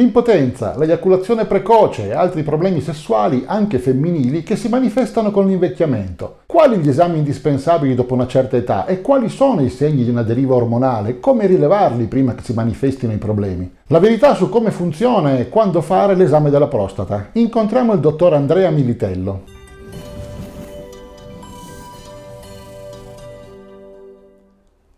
L'impotenza, 0.00 0.78
l'eiaculazione 0.78 1.44
precoce 1.44 2.06
e 2.06 2.12
altri 2.14 2.42
problemi 2.42 2.80
sessuali, 2.80 3.44
anche 3.44 3.78
femminili, 3.78 4.42
che 4.42 4.56
si 4.56 4.70
manifestano 4.70 5.30
con 5.30 5.46
l'invecchiamento. 5.46 6.38
Quali 6.46 6.78
gli 6.78 6.88
esami 6.88 7.18
indispensabili 7.18 7.94
dopo 7.94 8.14
una 8.14 8.26
certa 8.26 8.56
età 8.56 8.86
e 8.86 9.02
quali 9.02 9.28
sono 9.28 9.60
i 9.60 9.68
segni 9.68 10.04
di 10.04 10.08
una 10.08 10.22
deriva 10.22 10.54
ormonale? 10.54 11.20
Come 11.20 11.46
rilevarli 11.46 12.06
prima 12.06 12.34
che 12.34 12.42
si 12.42 12.54
manifestino 12.54 13.12
i 13.12 13.18
problemi? 13.18 13.70
La 13.88 13.98
verità 13.98 14.34
su 14.34 14.48
come 14.48 14.70
funziona 14.70 15.36
e 15.36 15.50
quando 15.50 15.82
fare 15.82 16.14
l'esame 16.14 16.48
della 16.48 16.68
prostata. 16.68 17.28
Incontriamo 17.32 17.92
il 17.92 18.00
dottor 18.00 18.32
Andrea 18.32 18.70
Militello. 18.70 19.42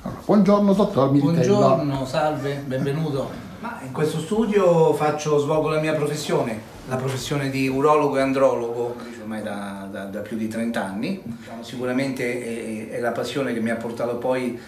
Allora, 0.02 0.20
buongiorno 0.24 0.72
dottor 0.72 1.12
Militello. 1.12 1.56
Buongiorno, 1.58 2.04
salve, 2.06 2.62
benvenuto. 2.66 3.30
Ma 3.60 3.78
in 3.84 3.92
questo 3.92 4.18
studio 4.18 4.92
faccio, 4.94 5.38
svolgo 5.38 5.68
la 5.68 5.80
mia 5.80 5.94
professione, 5.94 6.69
la 6.90 6.96
professione 6.96 7.50
di 7.50 7.68
urologo 7.68 8.16
e 8.16 8.20
andrologo 8.20 8.96
ormai 9.20 9.42
da, 9.44 9.86
da, 9.88 10.04
da 10.06 10.20
più 10.20 10.36
di 10.36 10.48
30 10.48 10.84
anni. 10.84 11.22
Sicuramente 11.60 12.88
è, 12.88 12.96
è, 12.96 13.00
la 13.00 13.12
passione 13.12 13.54
che 13.54 13.60
mi 13.60 13.70
ha 13.70 13.76
portato 13.76 14.16
poi 14.16 14.58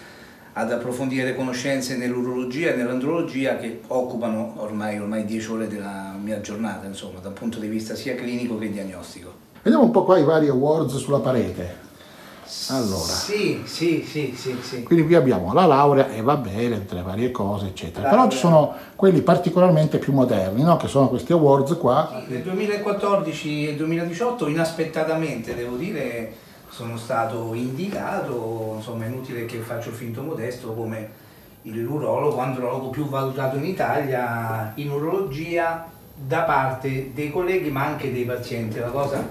ad 0.53 0.71
approfondire 0.71 1.25
le 1.25 1.35
conoscenze 1.35 1.97
nell'urologia 1.97 2.71
e 2.71 2.75
nell'andrologia 2.75 3.57
che 3.57 3.81
occupano 3.87 4.53
ormai, 4.57 4.99
ormai 4.99 5.25
10 5.25 5.51
ore 5.51 5.67
della 5.67 6.15
mia 6.17 6.39
giornata, 6.39 6.87
insomma, 6.87 7.19
dal 7.19 7.33
punto 7.33 7.59
di 7.59 7.67
vista 7.67 7.93
sia 7.93 8.15
clinico 8.15 8.57
che 8.57 8.71
diagnostico. 8.71 9.33
Vediamo 9.61 9.83
un 9.83 9.91
po' 9.91 10.05
qua 10.05 10.17
i 10.17 10.23
vari 10.23 10.47
awards 10.47 10.95
sulla 10.95 11.19
parete. 11.19 11.91
Allora. 12.69 13.11
Sì, 13.11 13.61
sì, 13.65 14.05
sì, 14.07 14.33
sì, 14.35 14.57
sì. 14.61 14.83
Quindi 14.83 15.05
qui 15.05 15.15
abbiamo 15.15 15.53
la 15.53 15.65
laurea 15.65 16.09
e 16.09 16.21
va 16.21 16.35
bene, 16.35 16.79
tutte 16.79 16.95
le 16.95 17.01
varie 17.01 17.31
cose, 17.31 17.67
eccetera. 17.67 18.09
Però 18.09 18.27
ci 18.29 18.37
sono 18.37 18.73
quelli 18.95 19.21
particolarmente 19.21 19.97
più 19.97 20.13
moderni, 20.13 20.63
no? 20.63 20.77
che 20.77 20.87
sono 20.87 21.09
questi 21.09 21.33
awards 21.33 21.77
qua. 21.77 22.23
Sì, 22.25 22.33
nel 22.33 22.43
2014 22.43 23.67
e 23.67 23.75
2018 23.75 24.47
inaspettatamente, 24.47 25.55
devo 25.55 25.75
dire, 25.75 26.33
sono 26.69 26.97
stato 26.97 27.53
indicato, 27.53 28.73
insomma 28.77 29.05
è 29.05 29.07
inutile 29.07 29.45
che 29.45 29.57
faccio 29.57 29.91
finto 29.91 30.21
modesto, 30.21 30.73
come 30.73 31.21
il 31.63 31.85
urologo, 31.85 32.39
andrologo 32.39 32.89
più 32.89 33.07
valutato 33.07 33.57
in 33.57 33.65
Italia 33.65 34.71
in 34.75 34.91
urologia 34.91 35.89
da 36.15 36.41
parte 36.41 37.11
dei 37.13 37.31
colleghi 37.31 37.69
ma 37.69 37.85
anche 37.85 38.11
dei 38.11 38.23
pazienti. 38.23 38.79
La 38.79 38.89
cosa 38.89 39.25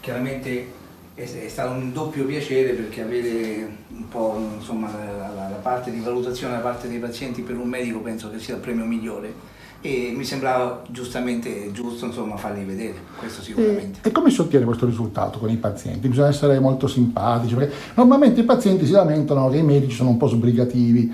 chiaramente 0.00 0.75
è, 1.16 1.48
stato 1.48 1.72
un 1.72 1.92
doppio 1.92 2.26
piacere 2.26 2.72
perché 2.72 3.02
avere 3.02 3.68
un 3.88 4.08
po' 4.08 4.38
insomma, 4.58 4.90
la, 4.92 5.28
la, 5.34 5.48
la, 5.48 5.56
parte 5.62 5.90
di 5.90 6.00
valutazione 6.00 6.54
da 6.54 6.60
parte 6.60 6.88
dei 6.88 6.98
pazienti 6.98 7.40
per 7.40 7.56
un 7.56 7.68
medico 7.68 8.00
penso 8.00 8.30
che 8.30 8.38
sia 8.38 8.54
il 8.54 8.60
premio 8.60 8.84
migliore 8.84 9.54
e 9.80 10.12
mi 10.14 10.24
sembrava 10.24 10.82
giustamente 10.88 11.70
giusto 11.72 12.06
insomma, 12.06 12.36
farli 12.36 12.64
vedere, 12.64 12.96
questo 13.18 13.40
sicuramente. 13.40 14.00
E, 14.02 14.08
e, 14.08 14.12
come 14.12 14.30
si 14.30 14.40
ottiene 14.40 14.64
questo 14.64 14.84
risultato 14.84 15.38
con 15.38 15.48
i 15.48 15.56
pazienti? 15.56 16.08
Bisogna 16.08 16.28
essere 16.28 16.58
molto 16.60 16.86
simpatici, 16.86 17.54
perché 17.54 17.74
normalmente 17.94 18.40
i 18.40 18.44
pazienti 18.44 18.84
si 18.84 18.92
lamentano 18.92 19.48
che 19.48 19.58
i 19.58 19.62
medici 19.62 19.94
sono 19.94 20.10
un 20.10 20.16
po' 20.16 20.28
sbrigativi 20.28 21.12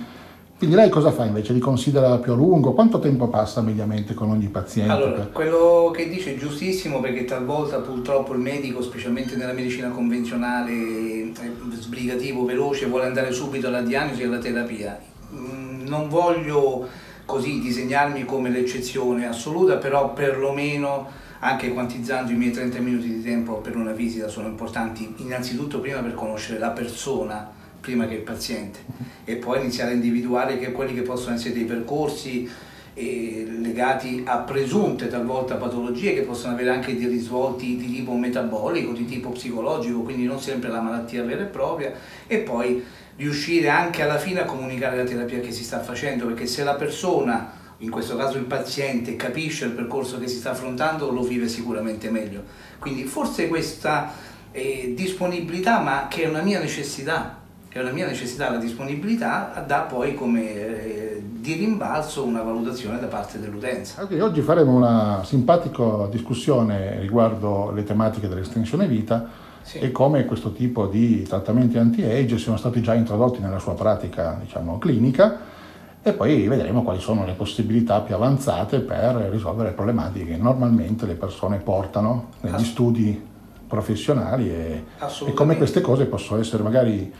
quindi 0.62 0.78
lei 0.78 0.90
cosa 0.90 1.10
fa 1.10 1.24
invece? 1.24 1.52
Li 1.52 1.58
considera 1.58 2.18
più 2.18 2.34
a 2.34 2.36
lungo? 2.36 2.72
Quanto 2.72 3.00
tempo 3.00 3.26
passa 3.26 3.60
mediamente 3.62 4.14
con 4.14 4.30
ogni 4.30 4.46
paziente? 4.46 4.92
Allora, 4.92 5.26
quello 5.32 5.90
che 5.92 6.08
dice 6.08 6.36
è 6.36 6.38
giustissimo 6.38 7.00
perché 7.00 7.24
talvolta 7.24 7.78
purtroppo 7.78 8.32
il 8.32 8.38
medico, 8.38 8.80
specialmente 8.80 9.34
nella 9.34 9.54
medicina 9.54 9.88
convenzionale, 9.88 11.32
è 11.32 11.46
sbrigativo, 11.80 12.44
veloce, 12.44 12.86
vuole 12.86 13.06
andare 13.06 13.32
subito 13.32 13.66
alla 13.66 13.80
diagnosi 13.80 14.22
e 14.22 14.26
alla 14.26 14.38
terapia. 14.38 15.00
Mm, 15.34 15.84
non 15.88 16.08
voglio 16.08 16.86
così 17.24 17.58
disegnarmi 17.58 18.24
come 18.24 18.48
l'eccezione 18.48 19.26
assoluta, 19.26 19.78
però 19.78 20.12
perlomeno 20.12 21.08
anche 21.40 21.72
quantizzando 21.72 22.30
i 22.30 22.36
miei 22.36 22.52
30 22.52 22.78
minuti 22.78 23.12
di 23.12 23.20
tempo 23.20 23.54
per 23.54 23.74
una 23.74 23.90
visita 23.90 24.28
sono 24.28 24.46
importanti 24.46 25.12
innanzitutto 25.16 25.80
prima 25.80 25.98
per 25.98 26.14
conoscere 26.14 26.60
la 26.60 26.70
persona 26.70 27.60
prima 27.82 28.06
che 28.06 28.14
il 28.14 28.20
paziente 28.20 28.78
e 29.24 29.34
poi 29.36 29.60
iniziare 29.60 29.90
a 29.90 29.94
individuare 29.94 30.56
che 30.56 30.70
quelli 30.70 30.94
che 30.94 31.02
possono 31.02 31.34
essere 31.34 31.52
dei 31.52 31.64
percorsi 31.64 32.48
eh, 32.94 33.46
legati 33.60 34.22
a 34.24 34.38
presunte 34.38 35.08
talvolta 35.08 35.56
patologie 35.56 36.14
che 36.14 36.22
possono 36.22 36.52
avere 36.52 36.70
anche 36.70 36.96
dei 36.96 37.08
risvolti 37.08 37.76
di 37.76 37.90
tipo 37.90 38.12
metabolico, 38.14 38.92
di 38.92 39.04
tipo 39.04 39.30
psicologico, 39.30 40.02
quindi 40.02 40.24
non 40.24 40.40
sempre 40.40 40.70
la 40.70 40.80
malattia 40.80 41.24
vera 41.24 41.42
e 41.42 41.46
propria, 41.46 41.92
e 42.26 42.38
poi 42.38 42.84
riuscire 43.16 43.68
anche 43.68 44.02
alla 44.02 44.18
fine 44.18 44.40
a 44.40 44.44
comunicare 44.44 44.96
la 44.96 45.04
terapia 45.04 45.40
che 45.40 45.52
si 45.52 45.64
sta 45.64 45.80
facendo, 45.80 46.26
perché 46.26 46.46
se 46.46 46.62
la 46.64 46.74
persona, 46.74 47.52
in 47.78 47.90
questo 47.90 48.14
caso 48.16 48.36
il 48.36 48.44
paziente, 48.44 49.16
capisce 49.16 49.64
il 49.64 49.72
percorso 49.72 50.18
che 50.18 50.28
si 50.28 50.36
sta 50.36 50.50
affrontando, 50.50 51.10
lo 51.10 51.22
vive 51.22 51.48
sicuramente 51.48 52.10
meglio. 52.10 52.44
Quindi 52.78 53.04
forse 53.04 53.48
questa 53.48 54.12
eh, 54.52 54.92
disponibilità, 54.94 55.80
ma 55.80 56.08
che 56.08 56.24
è 56.24 56.28
una 56.28 56.42
mia 56.42 56.60
necessità, 56.60 57.41
è 57.72 57.80
una 57.80 57.90
mia 57.90 58.06
necessità 58.06 58.50
la 58.50 58.58
disponibilità, 58.58 59.64
dà 59.66 59.80
poi 59.80 60.14
come 60.14 60.54
eh, 60.54 61.22
di 61.24 61.54
rimbalzo 61.54 62.22
una 62.24 62.42
valutazione 62.42 63.00
da 63.00 63.06
parte 63.06 63.40
dell'utenza. 63.40 64.02
Okay, 64.02 64.20
oggi 64.20 64.42
faremo 64.42 64.74
una 64.74 65.22
simpatica 65.24 66.06
discussione 66.10 67.00
riguardo 67.00 67.70
le 67.70 67.82
tematiche 67.84 68.28
dell'estensione 68.28 68.86
vita 68.86 69.26
sì. 69.62 69.78
e 69.78 69.90
come 69.90 70.26
questo 70.26 70.52
tipo 70.52 70.86
di 70.86 71.22
trattamenti 71.22 71.78
anti-age 71.78 72.36
siano 72.36 72.58
stati 72.58 72.82
già 72.82 72.92
introdotti 72.92 73.40
nella 73.40 73.58
sua 73.58 73.74
pratica 73.74 74.38
diciamo, 74.38 74.76
clinica 74.78 75.38
e 76.02 76.12
poi 76.12 76.46
vedremo 76.48 76.82
quali 76.82 77.00
sono 77.00 77.24
le 77.24 77.32
possibilità 77.32 78.00
più 78.00 78.14
avanzate 78.14 78.80
per 78.80 79.14
risolvere 79.30 79.70
le 79.70 79.74
problematiche 79.74 80.26
che 80.26 80.36
normalmente 80.36 81.06
le 81.06 81.14
persone 81.14 81.58
portano 81.58 82.30
negli 82.40 82.64
studi 82.64 83.30
professionali 83.66 84.50
e, 84.50 84.84
e 85.24 85.32
come 85.32 85.56
queste 85.56 85.80
cose 85.80 86.04
possono 86.04 86.40
essere 86.40 86.62
magari 86.62 87.10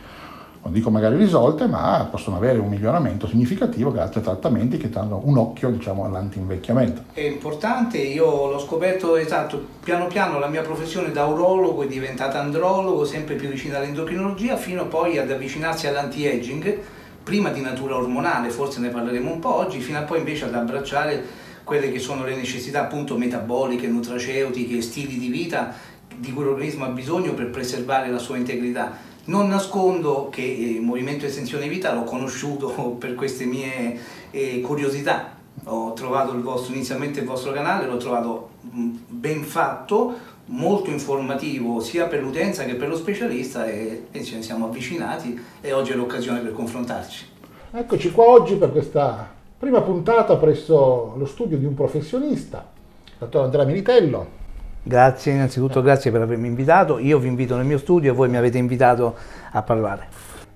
non 0.62 0.72
dico 0.72 0.90
magari 0.90 1.16
risolte, 1.16 1.66
ma 1.66 2.06
possono 2.08 2.36
avere 2.36 2.58
un 2.58 2.68
miglioramento 2.68 3.26
significativo 3.26 3.90
grazie 3.90 4.20
a 4.20 4.24
trattamenti 4.24 4.76
che 4.76 4.88
danno 4.88 5.20
un 5.24 5.36
occhio 5.36 5.70
diciamo, 5.70 6.04
all'antinvecchiamento. 6.04 7.02
È 7.12 7.20
importante, 7.20 7.98
io 7.98 8.48
l'ho 8.48 8.60
scoperto 8.60 9.16
esatto, 9.16 9.60
piano 9.82 10.06
piano 10.06 10.38
la 10.38 10.46
mia 10.46 10.62
professione 10.62 11.10
da 11.10 11.24
urologo 11.26 11.82
è 11.82 11.88
diventata 11.88 12.40
andrologo, 12.40 13.04
sempre 13.04 13.34
più 13.34 13.48
vicina 13.48 13.78
all'endocrinologia, 13.78 14.56
fino 14.56 14.86
poi 14.86 15.18
ad 15.18 15.32
avvicinarsi 15.32 15.88
all'anti-aging, 15.88 16.78
prima 17.24 17.50
di 17.50 17.60
natura 17.60 17.96
ormonale, 17.96 18.50
forse 18.50 18.78
ne 18.78 18.90
parleremo 18.90 19.32
un 19.32 19.40
po' 19.40 19.56
oggi, 19.56 19.80
fino 19.80 19.98
a 19.98 20.02
poi 20.02 20.18
invece 20.18 20.44
ad 20.44 20.54
abbracciare 20.54 21.50
quelle 21.64 21.90
che 21.90 21.98
sono 21.98 22.24
le 22.24 22.36
necessità 22.36 22.82
appunto 22.82 23.16
metaboliche, 23.16 23.88
nutraceutiche, 23.88 24.80
stili 24.80 25.18
di 25.18 25.28
vita 25.28 25.74
di 26.16 26.32
cui 26.32 26.44
l'organismo 26.44 26.84
ha 26.84 26.88
bisogno 26.88 27.34
per 27.34 27.50
preservare 27.50 28.10
la 28.10 28.18
sua 28.18 28.36
integrità 28.36 29.10
non 29.24 29.48
nascondo 29.48 30.28
che 30.30 30.42
il 30.42 30.80
Movimento 30.80 31.26
Estensione 31.26 31.68
Vita 31.68 31.92
l'ho 31.92 32.04
conosciuto 32.04 32.68
per 32.98 33.14
queste 33.14 33.44
mie 33.44 33.98
eh, 34.30 34.60
curiosità. 34.60 35.40
Ho 35.64 35.92
trovato 35.92 36.32
il 36.32 36.40
vostro, 36.40 36.74
inizialmente 36.74 37.20
il 37.20 37.26
vostro 37.26 37.52
canale, 37.52 37.86
l'ho 37.86 37.98
trovato 37.98 38.50
mm, 38.74 38.96
ben 39.08 39.42
fatto, 39.42 40.14
molto 40.46 40.90
informativo 40.90 41.80
sia 41.80 42.06
per 42.06 42.20
l'utenza 42.20 42.64
che 42.64 42.74
per 42.74 42.88
lo 42.88 42.96
specialista 42.96 43.66
e, 43.66 44.06
e 44.10 44.24
ci 44.24 44.42
siamo 44.42 44.66
avvicinati 44.66 45.40
e 45.60 45.72
oggi 45.72 45.92
è 45.92 45.94
l'occasione 45.94 46.40
per 46.40 46.52
confrontarci. 46.52 47.26
Eccoci 47.70 48.10
qua 48.10 48.24
oggi 48.24 48.56
per 48.56 48.72
questa 48.72 49.30
prima 49.56 49.80
puntata 49.80 50.36
presso 50.36 51.14
lo 51.16 51.26
studio 51.26 51.56
di 51.56 51.64
un 51.64 51.74
professionista, 51.74 52.68
il 53.06 53.12
dottor 53.18 53.44
Andrea 53.44 53.64
Militello, 53.64 54.40
Grazie, 54.84 55.32
innanzitutto 55.32 55.80
grazie 55.80 56.10
per 56.10 56.22
avermi 56.22 56.48
invitato. 56.48 56.98
Io 56.98 57.18
vi 57.18 57.28
invito 57.28 57.56
nel 57.56 57.64
mio 57.64 57.78
studio 57.78 58.10
e 58.10 58.14
voi 58.14 58.28
mi 58.28 58.36
avete 58.36 58.58
invitato 58.58 59.14
a 59.52 59.62
parlare. 59.62 60.08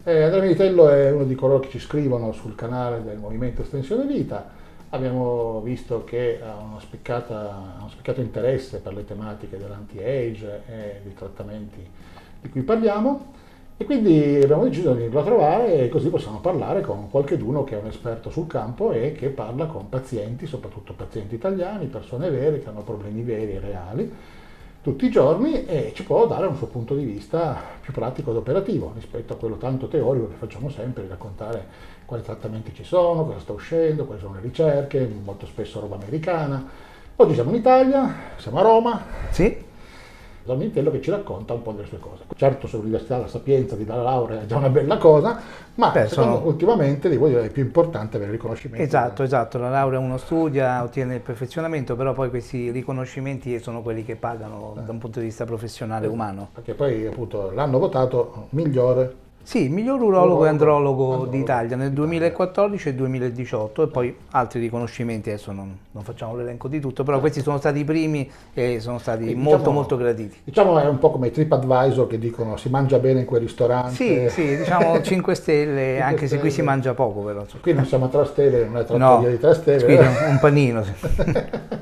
Eh, 0.03 0.25
Andrea 0.25 0.43
Militello 0.43 0.89
è 0.89 1.13
uno 1.13 1.25
di 1.25 1.37
coloro 1.37 1.61
che 1.61 1.69
ci 1.69 1.79
scrivono 1.79 2.33
sul 2.33 2.57
canale 2.57 3.05
del 3.05 3.19
Movimento 3.19 3.63
Estensione 3.63 4.05
Vita. 4.05 4.49
Abbiamo 4.91 5.61
visto 5.63 6.03
che 6.05 6.41
ha 6.43 6.57
uno, 6.57 6.81
uno 6.81 7.89
spiccato 7.89 8.21
interesse 8.21 8.79
per 8.79 8.95
le 8.95 9.05
tematiche 9.05 9.59
dell'anti-age 9.59 10.63
e 10.67 11.01
dei 11.05 11.15
trattamenti 11.15 11.89
di 12.41 12.49
cui 12.49 12.63
parliamo 12.63 13.35
e 13.79 13.85
quindi 13.85 14.41
abbiamo 14.43 14.65
deciso 14.65 14.93
di 14.93 14.99
venirlo 14.99 15.21
a 15.21 15.25
trovare 15.25 15.81
e 15.81 15.89
così 15.89 16.09
possiamo 16.09 16.41
parlare 16.41 16.81
con 16.81 17.11
qualcheduno 17.11 17.65
che 17.65 17.77
è 17.77 17.81
un 17.81 17.89
esperto 17.89 18.31
sul 18.31 18.47
campo 18.47 18.93
e 18.93 19.13
che 19.13 19.29
parla 19.29 19.67
con 19.67 19.89
pazienti, 19.89 20.47
soprattutto 20.47 20.95
pazienti 20.95 21.35
italiani, 21.35 21.87
persone 21.87 22.31
vere 22.31 22.61
che 22.61 22.69
hanno 22.69 22.83
problemi 22.83 23.23
veri 23.23 23.53
e 23.53 23.61
reali 23.61 24.13
tutti 24.87 25.07
i 25.07 25.11
giorni 25.11 25.67
e 25.67 25.91
ci 25.97 26.05
può 26.05 26.29
dare 26.29 26.47
un 26.47 26.55
suo 26.55 26.69
punto 26.69 26.95
di 26.95 27.05
vista 27.05 27.61
più 27.81 27.93
pratico 27.93 28.31
ed 28.31 28.37
operativo 28.37 28.93
rispetto 28.95 29.33
a 29.33 29.37
quello 29.37 29.57
tanto 29.57 29.89
teorico 29.89 30.29
che 30.29 30.37
facciamo 30.37 30.71
sempre 30.71 31.09
raccontare 31.09 31.67
quali 32.05 32.23
trattamenti 32.23 32.73
ci 32.73 32.85
sono, 32.85 33.25
cosa 33.25 33.41
sta 33.41 33.53
uscendo, 33.53 34.05
quali 34.05 34.21
sono 34.21 34.35
le 34.35 34.43
ricerche, 34.43 35.11
molto 35.25 35.45
spesso 35.47 35.81
roba 35.81 35.97
americana. 35.97 36.65
Oggi 37.17 37.35
siamo 37.35 37.51
in 37.51 37.57
Italia, 37.57 38.15
siamo 38.37 38.61
a 38.61 38.63
Roma. 38.63 39.03
Sì. 39.31 39.66
Dominitello 40.47 40.91
che 40.91 41.01
ci 41.03 41.11
racconta 41.11 41.53
un 41.53 41.63
po' 41.63 41.73
delle 41.73 41.89
sue 41.89 41.99
cose. 41.99 42.23
Certo 42.37 42.67
sull'Università 42.67 43.19
la 43.19 43.27
sapienza 43.27 43.75
di 43.75 43.85
dare 43.85 44.03
laurea 44.03 44.43
è 44.43 44.47
già 44.47 44.57
una 44.57 44.71
bella 44.71 44.97
cosa, 44.97 45.41
ma 45.75 45.91
Beh, 45.91 46.07
sono... 46.07 46.41
ultimamente 46.45 47.09
dire, 47.09 47.45
è 47.45 47.51
più 47.51 47.63
importante 47.63 48.17
avere 48.17 48.31
il 48.31 48.37
riconoscimento. 48.37 48.85
Esatto, 48.85 49.23
esatto, 49.23 49.59
la 49.59 49.71
laurea 49.71 49.99
uno 49.99 50.17
studia, 50.17 50.83
ottiene 50.83 51.17
il 51.17 51.21
perfezionamento, 51.21 51.97
però 51.97 52.13
poi 52.13 52.31
questi 52.31 52.71
riconoscimenti 52.71 53.59
sono 53.59 53.83
quelli 53.83 54.05
che 54.05 54.17
pagano 54.17 54.75
eh. 54.79 54.83
da 54.83 54.93
un 54.93 54.99
punto 54.99 55.19
di 55.19 55.27
vista 55.27 55.45
professionale 55.45 56.07
umano. 56.07 56.49
Perché 56.55 56.75
poi 56.75 57.07
appunto 57.07 57.51
l'hanno 57.51 57.79
votato 57.79 58.47
migliore 58.51 59.25
sì, 59.47 59.63
il 59.63 59.71
miglior 59.71 60.03
urologo 60.03 60.45
e 60.45 60.49
andrologo 60.49 61.25
d'Italia 61.27 61.77
nel 61.77 61.93
2014 61.93 62.89
e 62.89 62.95
2018 62.95 63.85
e 63.85 63.87
poi 63.87 64.17
altri 64.33 64.59
riconoscimenti, 64.59 65.31
adesso 65.31 65.53
non, 65.53 65.73
non 65.93 66.03
facciamo 66.03 66.35
l'elenco 66.35 66.67
di 66.67 66.81
tutto, 66.81 67.05
però 67.05 67.21
questi 67.21 67.43
sono 67.43 67.57
stati 67.59 67.79
i 67.79 67.85
primi 67.85 68.29
e 68.53 68.81
sono 68.81 68.99
stati 68.99 69.23
e 69.23 69.27
diciamo, 69.27 69.45
molto 69.45 69.71
molto 69.71 69.97
graditi. 69.97 70.39
Diciamo 70.43 70.81
è 70.81 70.89
un 70.89 70.99
po' 70.99 71.13
come 71.13 71.29
i 71.29 71.31
TripAdvisor 71.31 72.09
che 72.09 72.19
dicono 72.19 72.57
si 72.57 72.69
mangia 72.71 72.99
bene 72.99 73.21
in 73.21 73.25
quel 73.25 73.43
ristorante. 73.43 73.95
Sì, 73.95 74.29
sì, 74.31 74.57
diciamo 74.57 74.99
5 75.01 75.35
stelle, 75.37 75.81
5 75.81 76.01
anche 76.01 76.17
stelle. 76.17 76.29
se 76.29 76.39
qui 76.41 76.51
si 76.51 76.63
mangia 76.63 76.95
poco 76.95 77.21
però. 77.21 77.45
Qui 77.61 77.73
non 77.73 77.87
siamo 77.87 78.07
a 78.07 78.09
3 78.09 78.25
stelle, 78.25 78.65
non 78.65 78.79
è 78.79 78.85
trattoria 78.85 79.29
no, 79.29 79.29
di 79.29 79.39
3 79.39 79.55
stelle. 79.55 79.85
Qui 79.85 79.95
è 79.95 80.29
un 80.29 80.39
panino. 80.41 80.85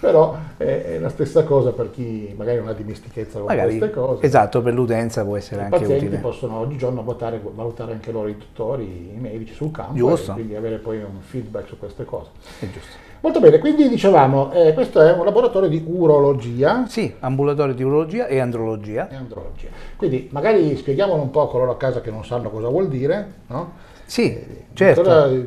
Però 0.00 0.36
è, 0.56 0.64
è, 0.64 0.98
la 0.98 1.08
stessa 1.08 1.44
cosa 1.44 1.72
per 1.72 1.90
chi 1.90 2.32
magari 2.36 2.58
non 2.58 2.68
ha 2.68 2.72
dimestichezza 2.72 3.38
con 3.38 3.48
magari, 3.48 3.78
queste 3.78 3.94
cose. 3.94 4.24
Esatto, 4.24 4.62
per 4.62 4.74
l'utenza 4.74 5.24
può 5.24 5.36
essere 5.36 5.62
I 5.62 5.64
anche 5.64 5.76
utile. 5.76 5.90
I 5.90 5.94
pazienti 5.94 6.16
possono 6.18 6.58
oggigiorno 6.58 7.02
valutare, 7.06 7.40
valutare 7.42 7.92
anche 7.92 8.12
loro 8.12 8.28
i 8.28 8.36
dottori, 8.36 9.12
i 9.14 9.18
medici 9.18 9.54
sul 9.54 9.70
campo 9.70 9.94
giusto. 9.94 10.32
e 10.32 10.34
quindi 10.34 10.54
avere 10.54 10.76
poi 10.78 10.98
un 10.98 11.20
feedback 11.20 11.68
su 11.68 11.78
queste 11.78 12.04
cose. 12.04 12.30
È 12.58 12.66
giusto. 12.70 13.04
Molto 13.20 13.40
bene, 13.40 13.58
quindi 13.58 13.88
dicevamo, 13.88 14.52
eh, 14.52 14.74
questo 14.74 15.00
è 15.00 15.12
un 15.12 15.24
laboratorio 15.24 15.68
di 15.68 15.82
urologia. 15.86 16.84
Sì, 16.86 17.12
ambulatorio 17.20 17.74
di 17.74 17.82
urologia 17.82 18.26
e 18.26 18.38
andrologia. 18.38 19.08
E 19.08 19.16
andrologia. 19.16 19.68
Quindi 19.96 20.28
magari 20.32 20.76
spieghiamolo 20.76 21.22
un 21.22 21.30
po' 21.30 21.42
a 21.42 21.48
coloro 21.48 21.70
a 21.70 21.76
casa 21.76 22.00
che 22.00 22.10
non 22.10 22.24
sanno 22.24 22.50
cosa 22.50 22.68
vuol 22.68 22.88
dire, 22.88 23.32
no? 23.46 23.72
Sì, 24.04 24.32
eh, 24.32 24.66
certo. 24.74 25.00
Allora, 25.00 25.44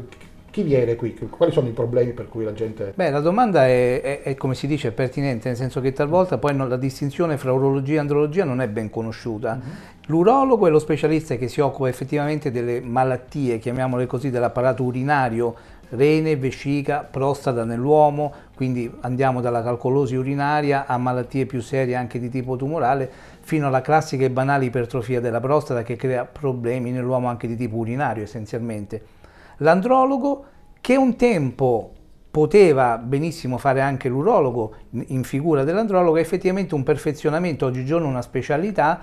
chi 0.59 0.63
viene 0.63 0.95
qui? 0.95 1.17
Quali 1.29 1.51
sono 1.51 1.67
i 1.67 1.71
problemi 1.71 2.11
per 2.11 2.27
cui 2.27 2.43
la 2.43 2.53
gente... 2.53 2.91
Beh, 2.93 3.09
la 3.09 3.21
domanda 3.21 3.65
è, 3.65 4.01
è, 4.01 4.21
è 4.23 4.35
come 4.35 4.55
si 4.55 4.67
dice, 4.67 4.91
pertinente, 4.91 5.47
nel 5.47 5.57
senso 5.57 5.79
che 5.79 5.93
talvolta 5.93 6.37
poi 6.37 6.53
non, 6.53 6.67
la 6.67 6.77
distinzione 6.77 7.37
fra 7.37 7.53
urologia 7.53 7.95
e 7.95 7.99
andrologia 7.99 8.43
non 8.43 8.61
è 8.61 8.67
ben 8.67 8.89
conosciuta. 8.89 9.55
Mm-hmm. 9.55 9.75
L'urologo 10.07 10.67
è 10.67 10.69
lo 10.69 10.79
specialista 10.79 11.35
che 11.35 11.47
si 11.47 11.61
occupa 11.61 11.87
effettivamente 11.87 12.51
delle 12.51 12.81
malattie, 12.81 13.59
chiamiamole 13.59 14.05
così, 14.05 14.29
dell'apparato 14.29 14.83
urinario, 14.83 15.55
rene, 15.89 16.35
vescica, 16.35 17.07
prostata 17.09 17.63
nell'uomo, 17.63 18.33
quindi 18.55 18.91
andiamo 19.01 19.39
dalla 19.39 19.63
calcolosi 19.63 20.15
urinaria 20.15 20.85
a 20.87 20.97
malattie 20.97 21.45
più 21.45 21.61
serie 21.61 21.95
anche 21.95 22.19
di 22.19 22.29
tipo 22.29 22.55
tumorale, 22.55 23.09
fino 23.39 23.67
alla 23.67 23.81
classica 23.81 24.25
e 24.25 24.29
banale 24.29 24.65
ipertrofia 24.65 25.21
della 25.21 25.39
prostata 25.39 25.83
che 25.83 25.95
crea 25.95 26.25
problemi 26.25 26.91
nell'uomo 26.91 27.27
anche 27.27 27.47
di 27.47 27.55
tipo 27.55 27.77
urinario 27.77 28.23
essenzialmente. 28.23 29.17
L'andrologo, 29.59 30.45
che 30.81 30.95
un 30.95 31.15
tempo 31.15 31.93
poteva 32.31 32.97
benissimo 32.97 33.57
fare 33.57 33.81
anche 33.81 34.07
l'urologo 34.07 34.75
in 35.07 35.23
figura 35.23 35.63
dell'andrologo, 35.63 36.17
è 36.17 36.21
effettivamente 36.21 36.75
un 36.75 36.83
perfezionamento, 36.83 37.65
oggigiorno 37.65 38.07
una 38.07 38.21
specialità 38.21 39.01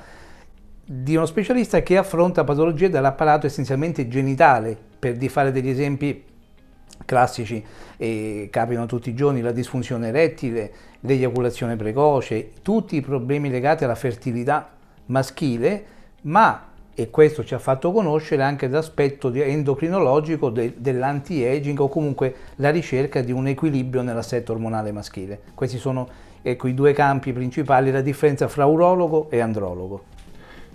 di 0.84 1.16
uno 1.16 1.26
specialista 1.26 1.82
che 1.82 1.96
affronta 1.96 2.44
patologie 2.44 2.88
dell'apparato 2.88 3.46
essenzialmente 3.46 4.06
genitale, 4.06 4.76
per 4.98 5.16
di 5.16 5.28
fare 5.28 5.50
degli 5.50 5.68
esempi 5.68 6.24
classici 7.04 7.62
eh, 7.96 8.48
capitano 8.50 8.86
tutti 8.86 9.10
i 9.10 9.14
giorni 9.14 9.40
la 9.40 9.52
disfunzione 9.52 10.08
erettile, 10.08 10.72
l'eiaculazione 11.00 11.76
precoce, 11.76 12.52
tutti 12.62 12.96
i 12.96 13.00
problemi 13.00 13.50
legati 13.50 13.84
alla 13.84 13.94
fertilità 13.94 14.70
maschile, 15.06 15.84
ma 16.22 16.68
e 16.98 17.10
questo 17.10 17.44
ci 17.44 17.52
ha 17.52 17.58
fatto 17.58 17.92
conoscere 17.92 18.42
anche 18.42 18.68
l'aspetto 18.68 19.30
endocrinologico 19.30 20.48
de, 20.48 20.72
dell'anti-aging 20.78 21.78
o 21.78 21.88
comunque 21.88 22.34
la 22.56 22.70
ricerca 22.70 23.20
di 23.20 23.32
un 23.32 23.48
equilibrio 23.48 24.00
nell'assetto 24.00 24.52
ormonale 24.52 24.92
maschile. 24.92 25.38
Questi 25.54 25.76
sono 25.76 26.08
ecco, 26.40 26.68
i 26.68 26.72
due 26.72 26.94
campi 26.94 27.34
principali, 27.34 27.90
la 27.90 28.00
differenza 28.00 28.48
fra 28.48 28.64
urologo 28.64 29.28
e 29.28 29.40
andrologo. 29.40 30.04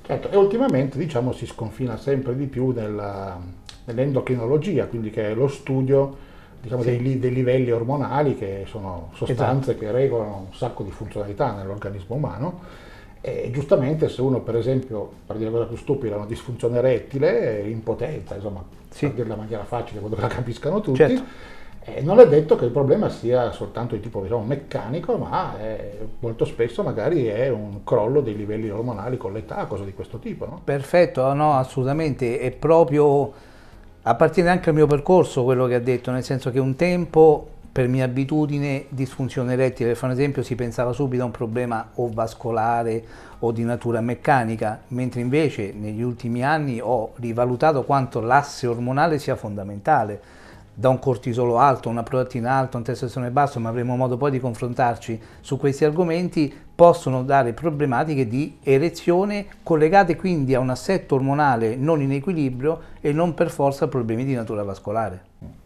Certo, 0.04 0.30
e 0.30 0.36
ultimamente 0.36 1.00
diciamo, 1.00 1.32
si 1.32 1.48
sconfina 1.48 1.98
sempre 1.98 2.36
di 2.36 2.46
più 2.46 2.70
nella, 2.70 3.40
nell'endocrinologia, 3.86 4.86
quindi 4.86 5.10
che 5.10 5.32
è 5.32 5.34
lo 5.34 5.48
studio 5.48 6.16
diciamo, 6.62 6.84
sì. 6.84 6.98
dei, 6.98 7.18
dei, 7.18 7.34
livelli 7.34 7.72
ormonali 7.72 8.36
che 8.36 8.66
sono 8.68 9.10
sostanze 9.16 9.72
esatto. 9.72 9.86
che 9.86 9.92
regolano 9.92 10.46
un 10.50 10.54
sacco 10.54 10.84
di 10.84 10.92
funzionalità 10.92 11.56
nell'organismo 11.56 12.16
umano. 12.16 12.90
E 13.22 13.52
giustamente 13.52 14.10
se 14.10 14.22
uno 14.22 14.40
per 14.42 14.56
esempio, 14.56 15.10
per 15.28 15.38
dire 15.38 15.50
una 15.50 15.60
cosa 15.60 15.70
più 15.70 15.78
stupida, 15.78 16.16
ha 16.16 16.18
una 16.18 16.26
disfunzione 16.26 16.80
erettile, 16.80 17.62
impotenza, 17.68 18.36
insomma, 18.36 18.64
sì. 18.90 19.06
per 19.06 19.16
dirla 19.16 19.34
in 19.36 19.40
maniera 19.40 19.64
facile, 19.64 19.98
in 19.98 20.04
modo 20.04 20.16
che 20.16 20.22
la 20.22 20.28
capiscano 20.28 20.82
tutti, 20.82 20.98
certo. 20.98 21.24
eh, 21.86 22.02
non 22.02 22.20
è 22.20 22.28
detto 22.28 22.56
che 22.56 22.66
il 22.66 22.72
problema 22.72 23.10
sia 23.10 23.52
soltanto 23.52 23.94
di 23.94 24.02
tipo 24.02 24.22
diciamo, 24.22 24.44
meccanico, 24.44 25.18
ma 25.18 25.56
è, 25.60 25.98
molto 26.20 26.46
spesso 26.46 26.82
magari 26.82 27.26
è 27.26 27.48
un 27.50 27.84
crollo 27.84 28.22
dei 28.22 28.36
livelli 28.36 28.72
ormonali 28.72 29.18
con 29.18 29.34
l'età, 29.34 29.66
cose 29.66 29.86
di 29.86 29.94
questo 29.94 30.18
tipo. 30.18 30.48
No? 30.48 30.62
Perfetto, 30.64 31.32
no, 31.34 31.54
assolutamente, 31.54 32.40
è 32.40 32.50
proprio 32.50 33.32
appartiene 34.04 34.50
anche 34.50 34.70
al 34.70 34.76
mio 34.76 34.88
percorso 34.88 35.44
quello 35.44 35.68
che 35.68 35.76
ha 35.76 35.80
detto, 35.80 36.10
nel 36.10 36.24
senso 36.24 36.50
che 36.50 36.60
un 36.60 36.76
tempo 36.76 37.50
per 37.72 37.88
mia 37.88 38.04
abitudine 38.04 38.86
disfunzione 38.90 39.54
erettile, 39.54 39.90
per 39.90 39.98
fare 39.98 40.14
un 40.14 40.20
esempio 40.20 40.44
si 40.44 40.56
pensava 40.56 40.92
subito 40.92 41.24
a 41.24 41.26
un 41.26 41.32
problema 41.32 41.92
o 41.96 42.10
vascolare 42.12 43.04
o 43.40 43.52
di 43.52 43.64
natura 43.64 44.02
meccanica, 44.02 44.82
mentre 44.90 45.22
invece 45.22 45.72
negli 45.74 46.02
ultimi 46.02 46.44
anni 46.44 46.82
ho 46.82 47.14
rivalutato 47.16 47.84
quanto 47.84 48.20
l'asse 48.20 48.68
ormonale 48.68 49.20
sia 49.20 49.36
fondamentale 49.36 50.40
da 50.74 50.90
un 50.90 51.00
cortisolo 51.00 51.60
alto, 51.60 51.90
una 51.90 52.04
proteina 52.04 52.54
alta, 52.54 52.78
un 52.78 52.84
testosterone 52.84 53.32
basso, 53.32 53.60
ma 53.60 53.70
avremo 53.70 53.96
modo 53.96 54.18
poi 54.18 54.32
di 54.32 54.40
confrontarci 54.40 55.22
su 55.40 55.58
questi 55.58 55.86
argomenti, 55.86 56.54
possono 56.74 57.24
dare 57.24 57.54
problematiche 57.54 58.28
di 58.28 58.58
erezione 58.64 59.46
collegate 59.64 60.16
quindi 60.16 60.56
a 60.56 60.60
un 60.60 60.70
assetto 60.70 61.16
ormonale 61.16 61.76
non 61.76 62.02
in 62.02 62.12
equilibrio 62.12 62.80
e 63.00 63.14
non 63.14 63.34
per 63.34 63.50
forza 63.50 63.86
a 63.86 63.88
problemi 63.88 64.26
di 64.26 64.34
natura 64.34 64.64
vascolare. 64.64 65.61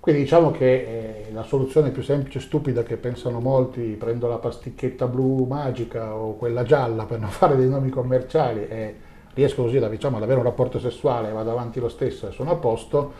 Quindi 0.00 0.22
diciamo 0.22 0.50
che 0.50 1.26
eh, 1.28 1.32
la 1.32 1.42
soluzione 1.42 1.90
più 1.90 2.02
semplice 2.02 2.38
e 2.38 2.40
stupida 2.40 2.82
che 2.82 2.96
pensano 2.96 3.38
molti, 3.38 3.82
prendo 3.98 4.28
la 4.28 4.38
pasticchetta 4.38 5.06
blu 5.06 5.44
magica 5.44 6.14
o 6.14 6.36
quella 6.36 6.62
gialla 6.62 7.04
per 7.04 7.20
non 7.20 7.28
fare 7.30 7.54
dei 7.54 7.68
nomi 7.68 7.90
commerciali 7.90 8.66
e 8.66 8.94
riesco 9.34 9.62
così 9.62 9.78
diciamo, 9.90 10.16
ad 10.16 10.22
avere 10.22 10.38
un 10.38 10.44
rapporto 10.44 10.78
sessuale, 10.78 11.30
vado 11.32 11.50
avanti 11.50 11.80
lo 11.80 11.90
stesso 11.90 12.28
e 12.28 12.32
sono 12.32 12.50
a 12.50 12.56
posto, 12.56 13.12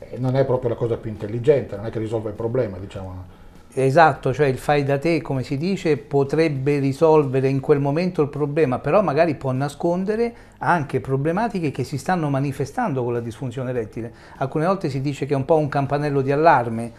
eh, 0.00 0.18
non 0.18 0.34
è 0.34 0.44
proprio 0.44 0.70
la 0.70 0.74
cosa 0.76 0.96
più 0.96 1.08
intelligente, 1.08 1.76
non 1.76 1.86
è 1.86 1.90
che 1.90 2.00
risolve 2.00 2.30
il 2.30 2.34
problema, 2.34 2.78
diciamo. 2.78 3.42
Esatto, 3.76 4.32
cioè 4.32 4.46
il 4.46 4.58
fai 4.58 4.84
da 4.84 4.98
te, 4.98 5.20
come 5.20 5.42
si 5.42 5.56
dice, 5.56 5.96
potrebbe 5.96 6.78
risolvere 6.78 7.48
in 7.48 7.58
quel 7.58 7.80
momento 7.80 8.22
il 8.22 8.28
problema, 8.28 8.78
però 8.78 9.02
magari 9.02 9.34
può 9.34 9.50
nascondere 9.50 10.32
anche 10.58 11.00
problematiche 11.00 11.72
che 11.72 11.82
si 11.82 11.98
stanno 11.98 12.30
manifestando 12.30 13.02
con 13.02 13.12
la 13.12 13.18
disfunzione 13.18 13.70
erettile. 13.70 14.12
Alcune 14.36 14.66
volte 14.66 14.88
si 14.90 15.00
dice 15.00 15.26
che 15.26 15.34
è 15.34 15.36
un 15.36 15.44
po' 15.44 15.56
un 15.56 15.68
campanello 15.68 16.20
di 16.20 16.30
allarme, 16.30 16.92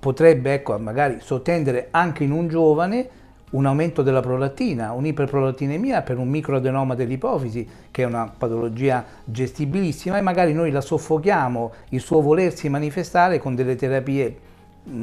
potrebbe 0.00 0.52
ecco, 0.52 0.76
magari 0.80 1.18
sottendere 1.20 1.88
anche 1.92 2.24
in 2.24 2.32
un 2.32 2.48
giovane 2.48 3.08
un 3.50 3.64
aumento 3.64 4.02
della 4.02 4.20
prolattina, 4.20 4.90
un'iperprolattinemia 4.90 6.02
per 6.02 6.18
un 6.18 6.28
microadenoma 6.28 6.96
dell'ipofisi, 6.96 7.68
che 7.92 8.02
è 8.02 8.04
una 8.04 8.28
patologia 8.36 9.04
gestibilissima 9.22 10.18
e 10.18 10.22
magari 10.22 10.52
noi 10.52 10.72
la 10.72 10.80
soffochiamo 10.80 11.72
il 11.90 12.00
suo 12.00 12.20
volersi 12.20 12.68
manifestare 12.68 13.38
con 13.38 13.54
delle 13.54 13.76
terapie 13.76 14.54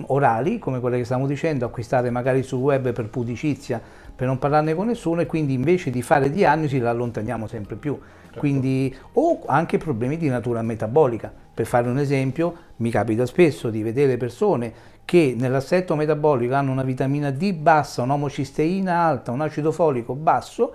orali, 0.08 0.60
come 0.60 0.80
quelle 0.80 0.98
che 0.98 1.04
stiamo 1.04 1.28
dicendo, 1.28 1.66
acquistate 1.66 2.10
magari 2.10 2.44
sul 2.44 2.60
web 2.60 2.92
per 2.94 3.10
pudicizia, 3.10 3.82
per 4.16 4.28
non 4.28 4.40
parlarne 4.40 4.76
con 4.76 4.88
nessuno 4.88 5.22
e 5.22 5.26
quindi 5.26 5.54
invece 5.54 5.90
di 5.90 6.02
fare 6.02 6.30
diagnosi 6.30 6.80
la 6.80 6.92
allontaniamo 6.92 7.48
sempre 7.48 7.76
più. 7.76 7.98
Certo. 8.24 8.40
Quindi, 8.40 8.96
o 9.14 9.42
anche 9.46 9.78
problemi 9.78 10.18
di 10.18 10.28
natura 10.28 10.62
metabolica. 10.62 11.32
Per 11.54 11.66
fare 11.66 11.90
un 11.90 12.00
esempio, 12.00 12.56
mi 12.78 12.90
capita 12.90 13.26
spesso 13.26 13.70
di 13.70 13.84
vedere 13.84 14.18
persone 14.18 14.92
che 15.06 15.36
nell'assetto 15.38 15.96
metabolico 15.96 16.54
hanno 16.56 16.72
una 16.72 16.84
vitamina 16.84 17.30
D 17.30 17.54
bassa, 17.54 18.02
un'omocisteina 18.02 18.96
alta, 18.96 19.32
un 19.32 19.42
acido 19.42 19.72
folico 19.72 20.16
basso, 20.16 20.74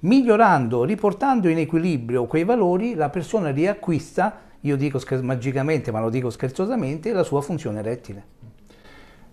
migliorando, 0.00 0.84
riportando 0.84 1.48
in 1.48 1.58
equilibrio 1.58 2.26
quei 2.26 2.44
valori, 2.44 2.94
la 2.94 3.10
persona 3.10 3.50
riacquista, 3.50 4.40
io 4.60 4.76
dico 4.76 5.00
magicamente, 5.22 5.90
ma 5.90 6.00
lo 6.00 6.10
dico 6.10 6.30
scherzosamente, 6.30 7.12
la 7.12 7.22
sua 7.22 7.40
funzione 7.40 7.78
erettile. 7.78 8.24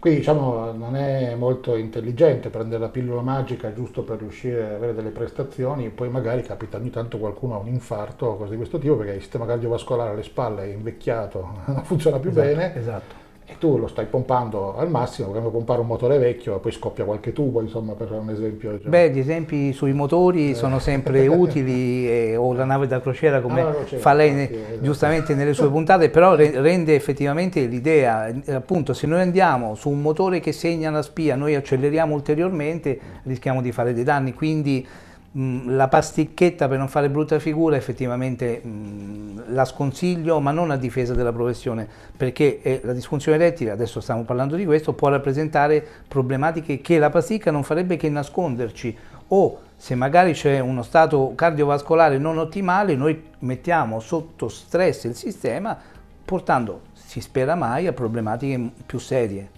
Quindi 0.03 0.19
diciamo 0.19 0.73
non 0.73 0.97
è 0.97 1.33
molto 1.35 1.77
intelligente 1.77 2.49
prendere 2.49 2.81
la 2.81 2.89
pillola 2.89 3.21
magica 3.21 3.71
giusto 3.71 4.03
per 4.03 4.19
riuscire 4.19 4.65
ad 4.65 4.73
avere 4.73 4.93
delle 4.93 5.11
prestazioni 5.11 5.85
e 5.85 5.91
poi 5.91 6.09
magari 6.09 6.41
capita 6.41 6.75
ogni 6.75 6.89
tanto 6.89 7.17
qualcuno 7.17 7.55
ha 7.55 7.59
un 7.59 7.67
infarto 7.67 8.25
o 8.25 8.35
cose 8.35 8.49
di 8.51 8.57
questo 8.57 8.79
tipo 8.79 8.97
perché 8.97 9.13
il 9.13 9.21
sistema 9.21 9.45
cardiovascolare 9.45 10.09
alle 10.09 10.23
spalle 10.23 10.63
è 10.63 10.73
invecchiato, 10.73 11.59
non 11.71 11.85
funziona 11.85 12.19
più 12.19 12.31
esatto, 12.31 12.45
bene. 12.45 12.75
Esatto 12.75 13.22
e 13.45 13.57
tu 13.57 13.77
lo 13.77 13.87
stai 13.87 14.05
pompando 14.05 14.77
al 14.77 14.89
massimo, 14.89 15.31
come 15.31 15.49
pompare 15.49 15.81
un 15.81 15.87
motore 15.87 16.17
vecchio 16.17 16.55
e 16.55 16.59
poi 16.59 16.71
scoppia 16.71 17.03
qualche 17.03 17.33
tubo, 17.33 17.61
insomma, 17.61 17.93
per 17.93 18.11
un 18.11 18.29
esempio. 18.29 18.71
Diciamo. 18.71 18.89
Beh, 18.89 19.09
gli 19.09 19.19
esempi 19.19 19.73
sui 19.73 19.91
motori 19.91 20.51
eh. 20.51 20.55
sono 20.55 20.79
sempre 20.79 21.27
utili, 21.27 22.09
eh, 22.09 22.35
o 22.37 22.53
la 22.53 22.63
nave 22.63 22.87
da 22.87 23.01
crociera, 23.01 23.41
come 23.41 23.61
ah, 23.61 23.71
crociera, 23.71 24.01
fa 24.01 24.13
lei 24.13 24.31
ne, 24.31 24.49
esatto. 24.49 24.81
giustamente 24.81 25.35
nelle 25.35 25.53
sue 25.53 25.69
puntate, 25.69 26.09
però 26.09 26.35
re, 26.35 26.61
rende 26.61 26.95
effettivamente 26.95 27.65
l'idea, 27.65 28.33
appunto, 28.47 28.93
se 28.93 29.07
noi 29.07 29.19
andiamo 29.19 29.75
su 29.75 29.89
un 29.89 30.01
motore 30.01 30.39
che 30.39 30.53
segna 30.53 30.89
la 30.89 31.01
spia, 31.01 31.35
noi 31.35 31.55
acceleriamo 31.55 32.13
ulteriormente, 32.13 32.99
rischiamo 33.23 33.61
di 33.61 33.71
fare 33.73 33.93
dei 33.93 34.03
danni, 34.03 34.33
quindi 34.33 34.87
Mm, 35.35 35.75
la 35.75 35.87
pasticchetta 35.87 36.67
per 36.67 36.77
non 36.77 36.87
fare 36.87 37.09
brutta 37.09 37.39
figura 37.39 37.75
effettivamente 37.75 38.61
mh, 38.63 38.69
mm, 38.69 39.39
la 39.47 39.65
sconsiglio 39.65 40.39
ma 40.39 40.51
non 40.51 40.69
a 40.69 40.77
difesa 40.77 41.15
della 41.15 41.31
professione 41.31 41.87
perché 42.15 42.61
eh, 42.61 42.81
la 42.83 42.93
disfunzione 42.93 43.37
erettile, 43.37 43.71
adesso 43.71 43.99
stiamo 43.99 44.25
parlando 44.25 44.55
di 44.55 44.63
questo, 44.63 44.93
può 44.93 45.09
rappresentare 45.09 45.83
problematiche 46.07 46.81
che 46.81 46.99
la 46.99 47.09
pasticca 47.09 47.49
non 47.49 47.63
farebbe 47.63 47.97
che 47.97 48.09
nasconderci 48.09 48.95
o 49.29 49.59
se 49.75 49.95
magari 49.95 50.33
c'è 50.33 50.59
uno 50.59 50.83
stato 50.83 51.33
cardiovascolare 51.33 52.19
non 52.19 52.37
ottimale 52.37 52.93
noi 52.95 53.19
mettiamo 53.39 53.99
sotto 53.99 54.47
stress 54.49 55.05
il 55.05 55.15
sistema 55.15 55.75
portando, 56.23 56.81
si 56.93 57.19
spera 57.21 57.55
mai, 57.55 57.87
a 57.87 57.91
problematiche 57.91 58.69
più 58.85 58.99
serie. 58.99 59.49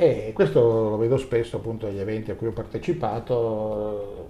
E 0.00 0.32
questo 0.32 0.60
lo 0.60 0.96
vedo 0.96 1.18
spesso 1.18 1.58
appunto 1.58 1.86
agli 1.86 1.98
eventi 1.98 2.30
a 2.30 2.34
cui 2.34 2.46
ho 2.46 2.52
partecipato. 2.52 4.28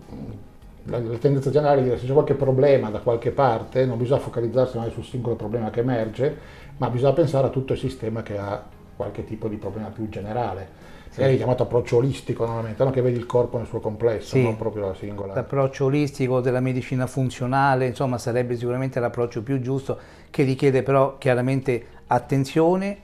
La, 0.86 0.98
la 0.98 1.16
tendenza 1.18 1.50
generale 1.50 1.80
è 1.80 1.84
dire 1.84 1.96
se 1.96 2.06
c'è 2.06 2.12
qualche 2.12 2.34
problema 2.34 2.90
da 2.90 2.98
qualche 2.98 3.30
parte 3.30 3.84
non 3.84 3.96
bisogna 3.96 4.18
focalizzarsi 4.18 4.78
mai 4.78 4.90
sul 4.90 5.04
singolo 5.04 5.36
problema 5.36 5.70
che 5.70 5.78
emerge, 5.80 6.36
ma 6.78 6.90
bisogna 6.90 7.12
pensare 7.12 7.46
a 7.46 7.50
tutto 7.50 7.74
il 7.74 7.78
sistema 7.78 8.22
che 8.22 8.36
ha 8.36 8.60
qualche 8.96 9.22
tipo 9.22 9.46
di 9.46 9.58
problema 9.58 9.90
più 9.90 10.08
generale. 10.08 10.88
Sì. 11.10 11.20
È 11.20 11.36
chiamato 11.36 11.62
approccio 11.62 11.98
olistico 11.98 12.44
normalmente, 12.44 12.82
no? 12.82 12.90
che 12.90 13.00
vedi 13.00 13.18
il 13.18 13.26
corpo 13.26 13.58
nel 13.58 13.66
suo 13.68 13.78
complesso, 13.78 14.34
sì. 14.34 14.42
non 14.42 14.56
proprio 14.56 14.88
la 14.88 14.94
singola. 14.94 15.34
L'approccio 15.34 15.84
olistico 15.84 16.40
della 16.40 16.60
medicina 16.60 17.06
funzionale, 17.06 17.86
insomma, 17.86 18.18
sarebbe 18.18 18.56
sicuramente 18.56 18.98
l'approccio 18.98 19.44
più 19.44 19.60
giusto, 19.60 19.98
che 20.30 20.42
richiede 20.42 20.82
però 20.82 21.16
chiaramente 21.18 21.84
attenzione, 22.08 22.98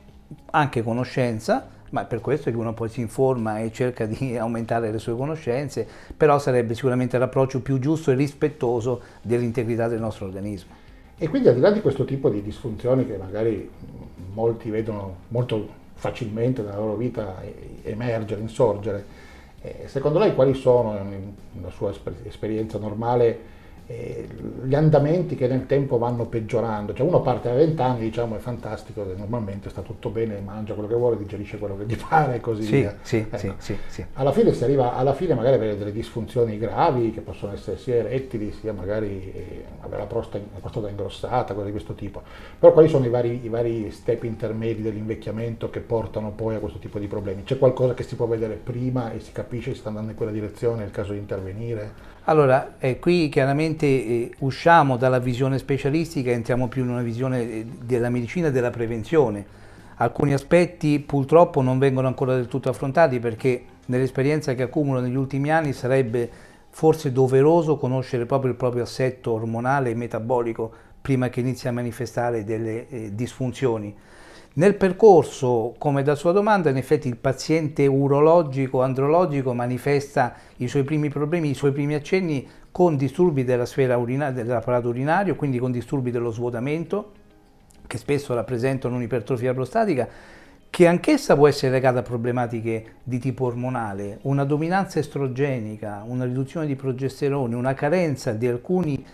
anche 0.51 0.83
conoscenza, 0.83 1.75
ma 1.97 2.05
per 2.05 2.21
questo 2.21 2.51
che 2.51 2.57
uno 2.57 2.75
poi 2.75 2.91
si 2.91 3.01
informa 3.01 3.61
e 3.61 3.73
cerca 3.73 4.05
di 4.05 4.37
aumentare 4.37 4.91
le 4.91 4.99
sue 4.99 5.17
conoscenze, 5.17 5.87
però 6.15 6.39
sarebbe 6.39 6.75
sicuramente 6.75 7.17
l'approccio 7.17 7.61
più 7.61 7.79
giusto 7.79 8.11
e 8.11 8.15
rispettoso 8.15 9.01
dell'integrità 9.23 9.89
del 9.89 10.01
nostro 10.01 10.27
organismo. 10.27 10.75
E 11.17 11.29
quindi 11.29 11.49
al 11.49 11.55
di 11.55 11.61
là 11.61 11.71
di 11.71 11.81
questo 11.81 12.05
tipo 12.05 12.29
di 12.29 12.43
disfunzioni 12.43 13.07
che 13.07 13.17
magari 13.17 13.71
molti 14.35 14.69
vedono 14.69 15.17
molto 15.29 15.85
facilmente 15.95 16.61
nella 16.61 16.77
loro 16.77 16.97
vita 16.97 17.43
emergere, 17.83 18.43
insorgere, 18.43 19.05
eh, 19.63 19.85
secondo 19.87 20.19
lei 20.19 20.35
quali 20.35 20.53
sono, 20.53 21.03
nella 21.53 21.71
sua 21.71 21.95
esperienza 22.25 22.77
normale, 22.77 23.55
eh, 23.89 24.27
gli 24.65 24.75
andamenti 24.75 25.37
che 25.37 25.47
nel 25.47 25.67
tempo 25.67 25.97
vanno 25.97 26.27
peggiorando, 26.27 26.93
cioè 26.93 27.07
uno 27.07 27.21
parte 27.21 27.49
a 27.49 27.55
20 27.55 27.81
anni 27.83 28.01
diciamo 28.01 28.35
è 28.35 28.39
fantastico, 28.39 29.05
normalmente 29.17 29.69
sta 29.69 29.81
tutto 29.83 30.09
bene, 30.09 30.41
mangia 30.41 30.75
quello 30.75 30.89
che 30.89 30.97
vuole, 30.97 31.17
digerisce 31.17 31.57
quello 31.59 31.77
che 31.77 31.85
gli 31.85 31.97
pare 32.09 32.37
e 32.37 32.41
così 32.41 32.63
sì, 32.65 32.77
via. 32.79 32.97
Sì, 33.03 33.19
ecco. 33.19 33.37
sì, 33.37 33.53
sì, 33.59 33.77
sì, 33.87 34.05
Alla 34.15 34.33
fine 34.33 34.53
si 34.53 34.65
arriva, 34.65 34.97
alla 34.97 35.15
fine 35.15 35.35
magari 35.35 35.55
avere 35.55 35.79
delle 35.79 35.93
disfunzioni 35.93 36.59
gravi 36.59 37.13
che 37.13 37.21
possono 37.21 37.53
essere 37.53 37.79
sia 37.79 37.95
erettili 37.95 38.51
sia 38.51 38.73
magari 38.73 39.33
eh, 39.33 39.65
avere 39.81 40.03
la 40.03 40.09
prostata, 40.09 40.45
la 40.53 40.59
prostata 40.59 40.89
ingrossata, 40.89 41.55
cose 41.55 41.67
di 41.67 41.73
questo 41.73 41.95
tipo. 41.95 42.23
Però 42.59 42.73
quali 42.73 42.89
sono 42.89 43.05
i 43.05 43.09
vari, 43.09 43.45
i 43.45 43.49
vari 43.49 43.93
step 43.93 44.25
intermedi 44.25 44.83
dell'invecchiamento 44.83 45.71
che 45.71 45.79
portano 45.79 46.33
poi 46.33 46.57
a 46.57 46.59
questo 46.59 46.81
tipo 46.81 46.99
di 46.99 47.07
problemi? 47.07 47.45
C'è 47.45 47.57
qualcosa 47.57 47.95
che 47.95 48.03
si 48.03 48.17
può 48.17 48.27
vedere 48.27 48.55
prima 48.55 49.13
e 49.13 49.21
si 49.21 49.31
capisce 49.31 49.73
si 49.73 49.79
sta 49.79 49.89
andando 49.89 50.11
in 50.11 50.17
quella 50.17 50.33
direzione, 50.33 50.83
è 50.83 50.87
il 50.87 50.93
caso 50.93 51.13
di 51.13 51.19
intervenire? 51.19 52.15
Allora, 52.29 52.75
eh, 52.79 52.99
qui 52.99 53.29
chiaramente 53.29 53.87
eh, 53.87 54.35
usciamo 54.41 54.97
dalla 54.97 55.21
visione 55.21 55.59
specialistica 55.59 56.31
e 56.31 56.35
entriamo 56.35 56.67
più 56.67 56.83
in 56.83 56.91
una 56.91 57.03
visione 57.03 57.41
eh, 57.43 57.67
della 57.85 58.11
medicina 58.11 58.49
e 58.49 58.51
della 58.51 58.71
prevenzione. 58.71 59.47
Alcuni 59.99 60.33
aspetti 60.33 60.99
purtroppo 60.99 61.63
non 61.63 61.79
vengono 61.79 62.09
ancora 62.09 62.35
del 62.35 62.49
tutto 62.49 62.69
affrontati 62.69 63.21
perché 63.21 63.65
nell'esperienza 63.87 64.55
che 64.55 64.65
accumulo 64.65 64.99
negli 64.99 65.15
ultimi 65.15 65.53
anni 65.53 65.73
sarebbe 65.73 66.29
forse 66.69 67.13
doveroso 67.13 67.77
conoscere 67.77 68.27
proprio 68.27 68.51
il 68.51 68.57
proprio 68.57 68.83
assetto 68.83 69.31
ormonale 69.31 69.91
e 69.91 69.95
metabolico 69.95 70.73
prima 71.01 71.29
che 71.29 71.39
inizi 71.39 71.69
a 71.69 71.73
manifestare 71.73 72.43
delle 72.43 72.89
eh, 72.89 73.15
disfunzioni. 73.15 73.95
Nel 74.59 74.75
percorso, 74.77 75.75
come 75.77 76.03
da 76.03 76.15
sua 76.15 76.33
domanda, 76.33 76.71
in 76.71 76.79
effetti 76.79 77.09
il 77.09 77.19
paziente 77.19 77.87
urologico 77.87 78.81
andrologico 78.81 79.53
manifesta 79.53 80.33
i 80.57 80.67
suoi 80.67 80.83
primi 80.83 81.11
problemi, 81.11 81.51
i 81.51 81.55
suoi 81.55 81.73
primi 81.73 81.93
accenni 81.93 82.49
con 82.73 82.97
disturbi 82.97 83.45
della 83.45 83.67
sfera 83.67 83.99
urina, 83.99 84.31
dell'apparato 84.31 84.89
urinario, 84.89 85.37
quindi 85.37 85.59
con 85.59 85.73
disturbi 85.73 86.11
dello 86.11 86.31
svuotamento, 86.31 87.13
che 87.87 87.99
spesso 87.99 88.33
rappresentano 88.33 88.97
un'ipertrofia 88.97 89.53
prostatica, 89.53 90.09
che 90.71 90.87
anch'essa 90.87 91.37
può 91.37 91.49
essere 91.49 91.73
legata 91.73 91.99
a 91.99 92.03
problematiche 92.03 92.95
di 93.03 93.19
tipo 93.19 93.45
ormonale, 93.45 94.21
una 94.23 94.45
dominanza 94.45 94.99
estrogenica, 94.99 96.03
una 96.07 96.25
riduzione 96.25 96.67
di 96.67 96.77
progesterone, 96.77 97.55
una 97.55 97.75
carenza 97.75 98.33
di 98.33 98.47
alcuni 98.47 99.05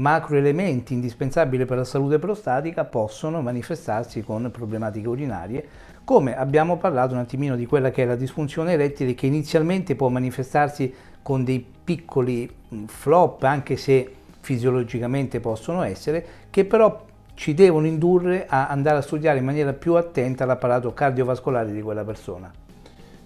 macroelementi 0.00 0.94
indispensabili 0.94 1.66
per 1.66 1.76
la 1.76 1.84
salute 1.84 2.18
prostatica 2.18 2.84
possono 2.84 3.42
manifestarsi 3.42 4.22
con 4.22 4.50
problematiche 4.50 5.06
urinarie, 5.06 5.64
come 6.04 6.36
abbiamo 6.36 6.78
parlato 6.78 7.12
un 7.12 7.20
attimino 7.20 7.54
di 7.54 7.66
quella 7.66 7.90
che 7.90 8.02
è 8.02 8.06
la 8.06 8.16
disfunzione 8.16 8.72
erettile 8.72 9.14
che 9.14 9.26
inizialmente 9.26 9.94
può 9.94 10.08
manifestarsi 10.08 10.92
con 11.22 11.44
dei 11.44 11.64
piccoli 11.84 12.50
flop, 12.86 13.42
anche 13.42 13.76
se 13.76 14.10
fisiologicamente 14.40 15.38
possono 15.38 15.82
essere, 15.82 16.24
che 16.48 16.64
però 16.64 17.04
ci 17.34 17.52
devono 17.52 17.86
indurre 17.86 18.46
a 18.48 18.68
andare 18.68 18.98
a 18.98 19.02
studiare 19.02 19.38
in 19.38 19.44
maniera 19.44 19.74
più 19.74 19.94
attenta 19.94 20.46
l'apparato 20.46 20.94
cardiovascolare 20.94 21.72
di 21.72 21.82
quella 21.82 22.04
persona. 22.04 22.50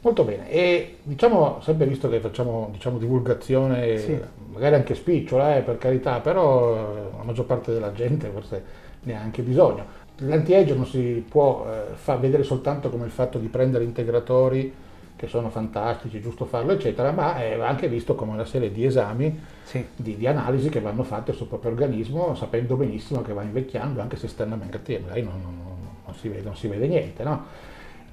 Molto 0.00 0.24
bene, 0.24 0.50
e 0.50 0.98
diciamo, 1.02 1.60
sempre 1.62 1.86
visto 1.86 2.10
che 2.10 2.20
facciamo 2.20 2.68
diciamo, 2.72 2.98
divulgazione, 2.98 3.98
sì. 3.98 4.20
Magari 4.54 4.76
anche 4.76 4.94
spicciola, 4.94 5.56
eh, 5.56 5.62
per 5.62 5.76
carità, 5.76 6.20
però 6.20 7.10
la 7.16 7.24
maggior 7.24 7.44
parte 7.44 7.72
della 7.72 7.92
gente 7.92 8.28
forse 8.30 8.62
ne 9.02 9.16
ha 9.16 9.20
anche 9.20 9.42
bisogno. 9.42 10.02
L'anti-age 10.18 10.74
non 10.74 10.86
si 10.86 11.24
può 11.28 11.66
eh, 11.68 11.94
far 11.94 12.20
vedere 12.20 12.44
soltanto 12.44 12.88
come 12.88 13.04
il 13.04 13.10
fatto 13.10 13.38
di 13.38 13.48
prendere 13.48 13.84
integratori 13.84 14.72
che 15.16 15.26
sono 15.26 15.48
fantastici, 15.48 16.20
giusto 16.20 16.44
farlo, 16.44 16.72
eccetera, 16.72 17.12
ma 17.12 17.36
è 17.36 17.58
anche 17.60 17.88
visto 17.88 18.14
come 18.14 18.32
una 18.32 18.44
serie 18.44 18.70
di 18.72 18.84
esami, 18.84 19.40
sì. 19.62 19.84
di, 19.94 20.16
di, 20.16 20.26
analisi 20.26 20.68
che 20.68 20.80
vanno 20.80 21.02
fatte 21.02 21.32
sul 21.32 21.46
proprio 21.46 21.70
organismo, 21.70 22.34
sapendo 22.34 22.76
benissimo 22.76 23.22
che 23.22 23.32
va 23.32 23.42
invecchiando, 23.42 24.00
anche 24.00 24.16
se 24.16 24.26
esternamente 24.26 24.98
magari 25.00 25.22
non, 25.22 25.40
non, 25.40 25.56
non, 26.04 26.14
si 26.14 26.28
vede, 26.28 26.42
non 26.42 26.56
si 26.56 26.68
vede 26.68 26.86
niente. 26.86 27.22
No? 27.22 27.44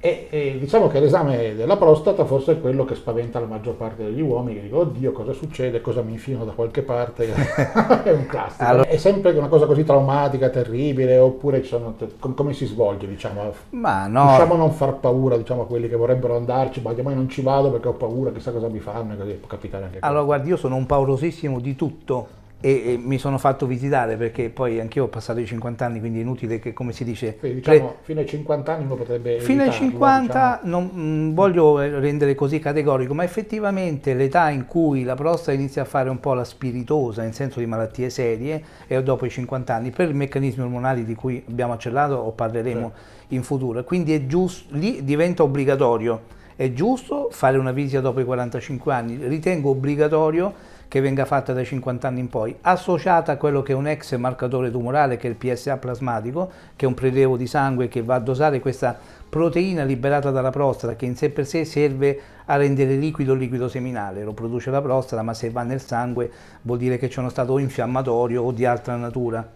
E, 0.03 0.27
e, 0.31 0.58
diciamo 0.60 0.88
che 0.88 1.00
l'esame 1.00 1.53
della 1.53 1.77
prostata 1.77 2.25
forse 2.25 2.53
è 2.53 2.60
quello 2.60 2.86
che 2.86 2.96
spaventa 2.96 3.39
la 3.39 3.46
maggior 3.46 3.75
parte 3.75 4.03
degli 4.03 4.20
uomini, 4.20 4.55
che 4.55 4.62
dicono 4.63 4.81
oddio 4.81 5.12
cosa 5.12 5.31
succede, 5.31 5.79
cosa 5.79 6.01
mi 6.01 6.13
infino 6.13 6.43
da 6.43 6.53
qualche 6.53 6.81
parte, 6.81 7.31
è 8.03 8.10
un 8.10 8.25
classico. 8.25 8.63
Allora, 8.63 8.88
è 8.88 8.98
sempre 8.98 9.31
una 9.34 9.48
cosa 9.48 9.67
così 9.67 9.84
traumatica, 9.84 10.50
terribile, 10.50 11.20
oppure 11.20 11.63
sono, 11.63 11.93
come 12.34 12.53
si 12.53 12.65
svolge 12.65 13.08
diciamo? 13.08 13.53
Ma 13.70 14.08
no. 14.08 14.25
Riusciamo 14.25 14.55
a 14.55 14.58
non 14.58 14.72
far 14.72 14.96
paura 14.96 15.38
diciamo, 15.38 15.62
a 15.62 15.65
quelli 15.67 15.88
che 15.88 15.96
vorrebbero 15.96 16.36
andarci, 16.36 16.81
ma 16.81 16.93
io 16.93 17.03
non 17.13 17.29
ci 17.29 17.43
vado 17.43 17.70
perché 17.70 17.88
ho 17.89 17.93
paura, 17.93 18.31
chissà 18.31 18.51
cosa 18.51 18.70
mi 18.70 18.79
fanno, 18.79 19.15
così 19.15 19.34
può 19.34 19.48
capitare 19.48 19.84
anche 19.84 19.98
Allora 20.01 20.24
guardi, 20.24 20.50
io 20.50 20.58
sono 20.58 20.77
un 20.77 20.88
paurosissimo 20.88 21.60
di 21.60 21.75
tutto 21.75 22.39
e, 22.62 22.94
e, 22.94 22.98
mi 22.98 23.18
sono 23.18 23.39
fatto 23.39 23.65
visitare 23.65 24.15
perché 24.15 24.50
poi 24.50 24.80
anch'io 24.80 25.06
ho 25.06 25.08
passato 25.08 25.39
i 25.39 25.46
50 25.46 25.84
anni, 25.84 26.00
quindi 26.00 26.20
è 26.20 26.22
inutile 26.22 26.60
che, 26.60 26.74
come 26.74 26.94
si 26.94 27.03
dice... 27.03 27.36
Quindi, 27.38 27.58
diciamo, 27.58 27.88
pre... 27.88 27.98
fino 28.03 28.20
ai 28.20 28.27
50 28.27 28.74
anni 28.74 28.86
uno 28.86 28.96
potrebbe... 28.96 29.39
Fino 29.39 29.63
ai 29.63 29.72
50 29.72 30.60
diciamo. 30.62 30.77
non 30.77 30.89
mh, 30.94 31.01
mm, 31.01 31.34
voglio 31.34 31.77
rendere 32.00 32.36
così 32.36 32.60
categorico, 32.60 33.15
ma 33.15 33.24
effettivamente 33.24 34.13
l'età 34.13 34.50
in 34.50 34.68
cui 34.68 35.03
la 35.03 35.15
prostata 35.15 35.53
inizia 35.53 35.82
a 35.82 35.86
fare 35.86 36.10
un 36.10 36.20
po' 36.20 36.34
la 36.36 36.44
spiritosa, 36.44 37.24
in 37.24 37.34
senso 37.34 37.60
di 37.60 37.65
malattie 37.65 38.12
serie, 38.12 38.63
è 38.86 39.01
dopo 39.01 39.25
i 39.25 39.30
50 39.32 39.74
anni, 39.74 39.89
per 39.89 40.10
i 40.10 40.13
meccanismi 40.13 40.62
ormonali 40.63 41.03
di 41.03 41.15
cui 41.15 41.44
abbiamo 41.50 41.74
accellato 41.74 42.13
o 42.13 42.32
parleremo 42.32 42.91
sì. 43.27 43.36
in 43.36 43.44
futuro. 43.44 43.84
Quindi 43.84 44.13
è 44.13 44.27
giusto, 44.27 44.75
lì 44.75 45.03
diventa 45.03 45.41
obbligatorio. 45.41 46.39
È 46.56 46.72
giusto 46.74 47.30
fare 47.32 47.58
una 47.58 47.72
visita 47.72 48.01
dopo 48.01 48.20
i 48.20 48.24
45 48.24 48.94
anni, 48.94 49.18
ritengo 49.27 49.72
obbligatorio 49.72 50.53
che 50.91 51.00
venga 51.00 51.24
fatta 51.24 51.53
dai 51.53 51.63
50 51.63 52.05
anni 52.05 52.19
in 52.19 52.27
poi, 52.27 52.53
associata 52.63 53.31
a 53.31 53.38
quello 53.38 53.62
che 53.62 53.71
è 53.71 53.75
un 53.75 53.88
ex 53.88 54.13
marcatore 54.17 54.69
tumorale 54.69 55.15
che 55.15 55.27
è 55.27 55.30
il 55.30 55.38
PSA 55.38 55.77
plasmatico, 55.77 56.51
che 56.75 56.84
è 56.84 56.88
un 56.89 56.95
prelievo 56.95 57.38
di 57.38 57.47
sangue 57.47 57.88
che 57.88 58.01
va 58.01 58.15
a 58.15 58.19
dosare 58.19 58.60
questa 58.60 58.99
proteina 59.30 59.86
liberata 59.86 60.32
dalla 60.32 60.49
prostata 60.49 60.97
che 60.97 61.06
in 61.06 61.15
sé 61.15 61.30
per 61.30 61.47
sé 61.47 61.63
serve 61.63 62.19
a 62.43 62.58
rendere 62.58 62.95
liquido 62.95 63.32
il 63.32 63.39
liquido 63.39 63.69
seminale, 63.69 64.25
lo 64.25 64.34
produce 64.34 64.69
la 64.69 64.82
prostata, 64.82 65.21
ma 65.21 65.34
se 65.34 65.49
va 65.49 65.63
nel 65.63 65.80
sangue 65.80 66.30
vuol 66.63 66.77
dire 66.77 66.97
che 66.97 67.08
c'è 67.08 67.21
uno 67.21 67.30
stato 67.30 67.58
infiammatorio 67.58 68.43
o 68.43 68.51
di 68.51 68.65
altra 68.65 68.97
natura. 68.97 69.49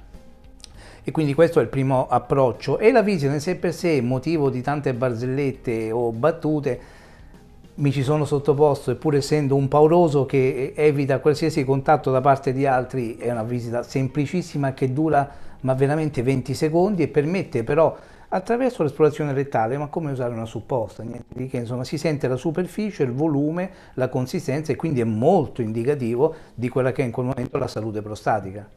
E 1.03 1.11
quindi 1.11 1.33
questo 1.33 1.59
è 1.59 1.63
il 1.63 1.67
primo 1.67 2.07
approccio. 2.07 2.79
E 2.79 2.93
la 2.93 3.01
visita 3.01 3.33
in 3.33 3.41
sé 3.41 3.57
per 3.57 3.73
sé, 3.73 3.99
motivo 3.99 4.49
di 4.49 4.61
tante 4.61 4.93
barzellette 4.93 5.91
o 5.91 6.13
battute, 6.13 6.79
mi 7.75 7.91
ci 7.91 8.03
sono 8.03 8.23
sottoposto, 8.23 8.91
eppur 8.91 9.15
essendo 9.15 9.55
un 9.55 9.67
pauroso 9.67 10.25
che 10.25 10.73
evita 10.75 11.19
qualsiasi 11.19 11.65
contatto 11.65 12.09
da 12.09 12.21
parte 12.21 12.53
di 12.53 12.65
altri, 12.65 13.17
è 13.17 13.31
una 13.31 13.43
visita 13.43 13.83
semplicissima 13.83 14.73
che 14.73 14.93
dura 14.93 15.29
ma 15.61 15.73
veramente 15.73 16.21
20 16.21 16.53
secondi 16.53 17.03
e 17.03 17.07
permette 17.07 17.63
però 17.63 17.97
attraverso 18.29 18.83
l'esplorazione 18.83 19.33
rettale, 19.33 19.77
ma 19.77 19.87
come 19.87 20.11
usare 20.11 20.33
una 20.33 20.45
supposta, 20.45 21.03
niente 21.03 21.33
di 21.33 21.47
che, 21.47 21.57
insomma 21.57 21.83
si 21.83 21.97
sente 21.97 22.27
la 22.27 22.35
superficie, 22.35 23.03
il 23.03 23.11
volume, 23.11 23.69
la 23.95 24.09
consistenza 24.09 24.71
e 24.71 24.75
quindi 24.75 25.01
è 25.01 25.05
molto 25.05 25.61
indicativo 25.61 26.33
di 26.53 26.69
quella 26.69 26.91
che 26.91 27.01
è 27.01 27.05
in 27.05 27.11
quel 27.11 27.27
momento 27.27 27.57
la 27.57 27.67
salute 27.67 28.01
prostatica. 28.01 28.67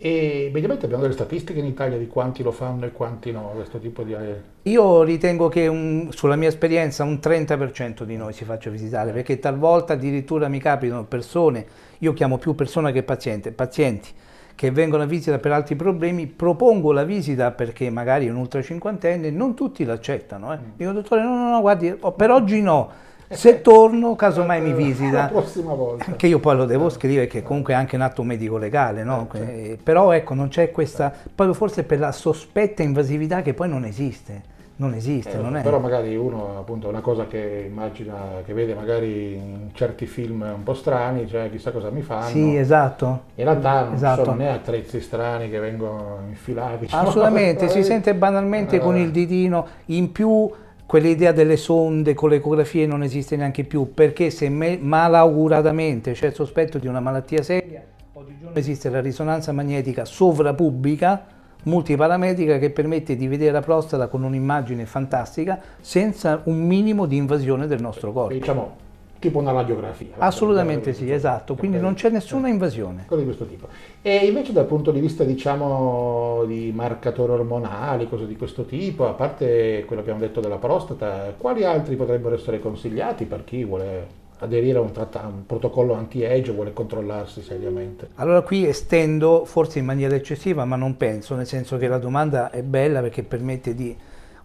E 0.00 0.48
mediamente 0.52 0.84
abbiamo 0.84 1.02
delle 1.02 1.14
statistiche 1.14 1.58
in 1.58 1.64
Italia 1.64 1.98
di 1.98 2.06
quanti 2.06 2.44
lo 2.44 2.52
fanno 2.52 2.86
e 2.86 2.92
quanti 2.92 3.32
no, 3.32 3.50
questo 3.56 3.78
tipo 3.78 4.04
di... 4.04 4.14
Io 4.62 5.02
ritengo 5.02 5.48
che 5.48 5.66
un, 5.66 6.10
sulla 6.12 6.36
mia 6.36 6.46
esperienza 6.46 7.02
un 7.02 7.18
30% 7.20 8.04
di 8.04 8.16
noi 8.16 8.32
si 8.32 8.44
faccia 8.44 8.70
visitare, 8.70 9.10
perché 9.10 9.40
talvolta 9.40 9.94
addirittura 9.94 10.46
mi 10.46 10.60
capitano 10.60 11.04
persone, 11.04 11.66
io 11.98 12.12
chiamo 12.12 12.38
più 12.38 12.54
persona 12.54 12.92
che 12.92 13.02
paziente, 13.02 13.50
pazienti 13.50 14.10
che 14.54 14.70
vengono 14.70 15.02
a 15.02 15.06
visita 15.06 15.38
per 15.38 15.50
altri 15.50 15.74
problemi, 15.74 16.26
propongo 16.26 16.92
la 16.92 17.04
visita 17.04 17.50
perché 17.50 17.90
magari 17.90 18.26
è 18.26 18.30
un 18.30 18.36
ultra 18.36 18.62
cinquantenne, 18.62 19.30
non 19.30 19.54
tutti 19.54 19.84
l'accettano. 19.84 20.52
Eh. 20.52 20.56
Mm. 20.58 20.70
Dico, 20.76 20.92
dottore, 20.92 21.22
no, 21.22 21.34
no, 21.34 21.50
no, 21.50 21.60
guardi, 21.60 21.96
per 22.16 22.30
oggi 22.30 22.60
no 22.60 23.06
se 23.28 23.60
torno, 23.60 24.16
casomai 24.16 24.60
mi 24.60 24.72
visita. 24.72 25.22
La 25.22 25.28
prossima 25.28 25.74
volta. 25.74 26.12
Che 26.12 26.26
io 26.26 26.38
poi 26.38 26.56
lo 26.56 26.64
devo 26.64 26.88
scrivere, 26.88 27.26
che 27.26 27.42
comunque 27.42 27.74
è 27.74 27.76
anche 27.76 27.96
un 27.96 28.02
atto 28.02 28.22
medico 28.22 28.56
legale, 28.56 29.04
no? 29.04 29.28
Eh, 29.32 29.38
certo. 29.38 29.52
Eh, 29.52 29.78
però 29.82 30.12
ecco, 30.12 30.34
non 30.34 30.48
c'è 30.48 30.70
questa, 30.70 31.12
proprio 31.34 31.54
forse 31.54 31.84
per 31.84 31.98
la 31.98 32.12
sospetta 32.12 32.82
invasività 32.82 33.42
che 33.42 33.54
poi 33.54 33.68
non 33.68 33.84
esiste. 33.84 34.56
Non 34.80 34.94
esiste, 34.94 35.32
eh, 35.32 35.40
non 35.42 35.56
è. 35.56 35.62
Però 35.62 35.80
magari 35.80 36.14
uno, 36.14 36.56
appunto, 36.56 36.86
è 36.86 36.90
una 36.90 37.00
cosa 37.00 37.26
che 37.26 37.66
immagina, 37.68 38.42
che 38.44 38.52
vede 38.52 38.74
magari 38.74 39.34
in 39.34 39.70
certi 39.72 40.06
film 40.06 40.42
un 40.42 40.62
po' 40.62 40.74
strani, 40.74 41.26
cioè 41.26 41.50
chissà 41.50 41.72
cosa 41.72 41.90
mi 41.90 42.02
fanno. 42.02 42.28
Sì, 42.28 42.56
esatto. 42.56 43.22
In 43.34 43.44
realtà 43.44 43.84
non 43.86 43.94
esatto. 43.94 44.22
sono 44.22 44.36
né 44.36 44.50
attrezzi 44.50 45.00
strani 45.00 45.50
che 45.50 45.58
vengono 45.58 46.18
infilati. 46.28 46.84
Diciamo. 46.84 47.02
Assolutamente, 47.08 47.68
si 47.68 47.82
sente 47.82 48.14
banalmente 48.14 48.76
eh. 48.76 48.78
con 48.78 48.96
il 48.96 49.10
ditino 49.10 49.66
in 49.86 50.12
più 50.12 50.48
quell'idea 50.88 51.32
delle 51.32 51.58
sonde 51.58 52.14
con 52.14 52.30
le 52.30 52.36
ecografie 52.36 52.86
non 52.86 53.02
esiste 53.02 53.36
neanche 53.36 53.62
più, 53.64 53.92
perché 53.92 54.30
se 54.30 54.48
me, 54.48 54.78
malauguratamente 54.80 56.12
c'è 56.12 56.28
il 56.28 56.32
sospetto 56.32 56.78
di 56.78 56.86
una 56.86 56.98
malattia 56.98 57.42
seria, 57.42 57.84
oggigiorno 58.14 58.56
esiste 58.56 58.88
la 58.88 59.02
risonanza 59.02 59.52
magnetica 59.52 60.06
sovrapubblica, 60.06 61.26
multiparametrica, 61.64 62.56
che 62.56 62.70
permette 62.70 63.16
di 63.16 63.28
vedere 63.28 63.52
la 63.52 63.60
prostata 63.60 64.06
con 64.06 64.22
un'immagine 64.22 64.86
fantastica 64.86 65.60
senza 65.78 66.40
un 66.44 66.66
minimo 66.66 67.04
di 67.04 67.16
invasione 67.16 67.66
del 67.66 67.82
nostro 67.82 68.10
corpo. 68.10 68.32
Diciamo, 68.32 68.86
tipo 69.18 69.38
una 69.38 69.52
radiografia. 69.52 70.14
Assolutamente 70.18 70.92
sì, 70.92 71.10
esatto, 71.10 71.54
quindi 71.54 71.78
non 71.78 71.94
c'è 71.94 72.10
nessuna 72.10 72.48
invasione. 72.48 73.04
Cose 73.06 73.20
di 73.20 73.26
questo 73.26 73.46
tipo. 73.46 73.68
E 74.02 74.26
invece 74.26 74.52
dal 74.52 74.66
punto 74.66 74.90
di 74.90 75.00
vista 75.00 75.24
diciamo 75.24 76.44
di 76.46 76.72
marcatori 76.74 77.32
ormonali, 77.32 78.08
cose 78.08 78.26
di 78.26 78.36
questo 78.36 78.64
tipo, 78.64 79.08
a 79.08 79.12
parte 79.12 79.84
quello 79.86 80.02
che 80.02 80.10
abbiamo 80.10 80.26
detto 80.26 80.40
della 80.40 80.56
prostata, 80.56 81.34
quali 81.36 81.64
altri 81.64 81.96
potrebbero 81.96 82.34
essere 82.34 82.60
consigliati 82.60 83.24
per 83.24 83.44
chi 83.44 83.64
vuole 83.64 84.26
aderire 84.40 84.78
a 84.78 84.80
un, 84.80 84.92
tratta- 84.92 85.26
un 85.26 85.46
protocollo 85.46 85.94
anti-age 85.94 86.52
vuole 86.52 86.72
controllarsi 86.72 87.42
seriamente? 87.42 88.10
Allora 88.16 88.42
qui 88.42 88.66
estendo 88.66 89.44
forse 89.44 89.80
in 89.80 89.84
maniera 89.84 90.14
eccessiva, 90.14 90.64
ma 90.64 90.76
non 90.76 90.96
penso, 90.96 91.34
nel 91.34 91.46
senso 91.46 91.76
che 91.76 91.88
la 91.88 91.98
domanda 91.98 92.50
è 92.50 92.62
bella 92.62 93.00
perché 93.00 93.22
permette 93.22 93.74
di 93.74 93.96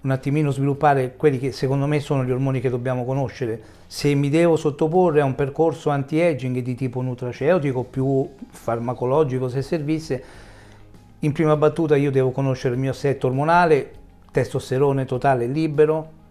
un 0.03 0.11
attimino 0.11 0.51
sviluppare 0.51 1.15
quelli 1.15 1.39
che 1.39 1.51
secondo 1.51 1.87
me 1.87 1.99
sono 1.99 2.25
gli 2.25 2.31
ormoni 2.31 2.59
che 2.59 2.69
dobbiamo 2.69 3.05
conoscere. 3.05 3.61
Se 3.87 4.13
mi 4.13 4.29
devo 4.29 4.57
sottoporre 4.57 5.21
a 5.21 5.25
un 5.25 5.35
percorso 5.35 5.89
anti-aging 5.89 6.59
di 6.59 6.75
tipo 6.75 7.01
nutraceutico 7.01 7.83
più 7.83 8.27
farmacologico 8.49 9.47
se 9.47 9.61
servisse, 9.61 10.23
in 11.19 11.31
prima 11.31 11.55
battuta 11.55 11.95
io 11.95 12.11
devo 12.11 12.31
conoscere 12.31 12.73
il 12.73 12.81
mio 12.81 12.91
assetto 12.91 13.27
ormonale, 13.27 13.91
testosterone 14.29 15.05
totale 15.05 15.45
libero, 15.47 16.21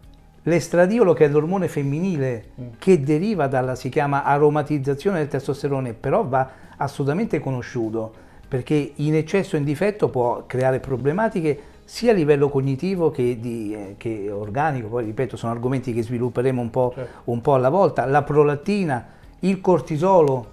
l'estradiolo 0.42 1.14
che 1.14 1.24
è 1.24 1.28
l'ormone 1.28 1.66
femminile 1.68 2.44
mm. 2.60 2.66
che 2.78 3.00
deriva 3.00 3.46
dalla, 3.46 3.74
si 3.74 3.88
chiama 3.88 4.24
aromatizzazione 4.24 5.18
del 5.18 5.28
testosterone, 5.28 5.94
però 5.94 6.24
va 6.24 6.50
assolutamente 6.76 7.38
conosciuto 7.38 8.20
perché 8.52 8.92
in 8.96 9.14
eccesso 9.14 9.56
o 9.56 9.58
in 9.58 9.64
difetto 9.64 10.10
può 10.10 10.44
creare 10.46 10.78
problematiche 10.78 11.58
sia 11.92 12.12
a 12.12 12.14
livello 12.14 12.48
cognitivo 12.48 13.10
che, 13.10 13.38
di, 13.38 13.74
eh, 13.74 13.94
che, 13.98 14.30
organico, 14.30 14.88
poi 14.88 15.04
ripeto 15.04 15.36
sono 15.36 15.52
argomenti 15.52 15.92
che 15.92 16.02
svilupperemo 16.02 16.58
un 16.58 16.70
po', 16.70 16.92
certo. 16.94 17.30
un 17.30 17.42
po' 17.42 17.52
alla 17.52 17.68
volta, 17.68 18.06
la 18.06 18.22
prolattina, 18.22 19.06
il 19.40 19.60
cortisolo, 19.60 20.46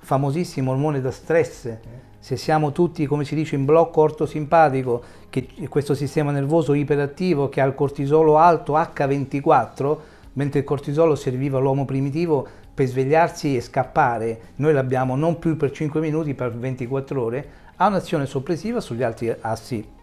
famosissimo 0.00 0.70
ormone 0.70 1.00
da 1.00 1.10
stress, 1.10 1.64
eh. 1.64 1.80
se 2.18 2.36
siamo 2.36 2.72
tutti, 2.72 3.06
come 3.06 3.24
si 3.24 3.34
dice, 3.34 3.54
in 3.54 3.64
blocco 3.64 4.02
ortosimpatico, 4.02 5.02
che 5.30 5.48
questo 5.70 5.94
sistema 5.94 6.30
nervoso 6.30 6.74
iperattivo 6.74 7.48
che 7.48 7.62
ha 7.62 7.64
il 7.64 7.74
cortisolo 7.74 8.36
alto 8.36 8.74
H24, 8.74 9.96
mentre 10.34 10.58
il 10.58 10.66
cortisolo 10.66 11.14
serviva 11.14 11.56
all'uomo 11.56 11.86
primitivo 11.86 12.46
per 12.74 12.86
svegliarsi 12.86 13.56
e 13.56 13.62
scappare, 13.62 14.40
noi 14.56 14.74
l'abbiamo 14.74 15.16
non 15.16 15.38
più 15.38 15.56
per 15.56 15.70
5 15.70 16.02
minuti, 16.02 16.34
per 16.34 16.54
24 16.54 17.22
ore, 17.22 17.48
ha 17.76 17.86
un'azione 17.86 18.26
soppressiva 18.26 18.78
sugli 18.78 19.02
altri 19.02 19.34
assi 19.40 20.00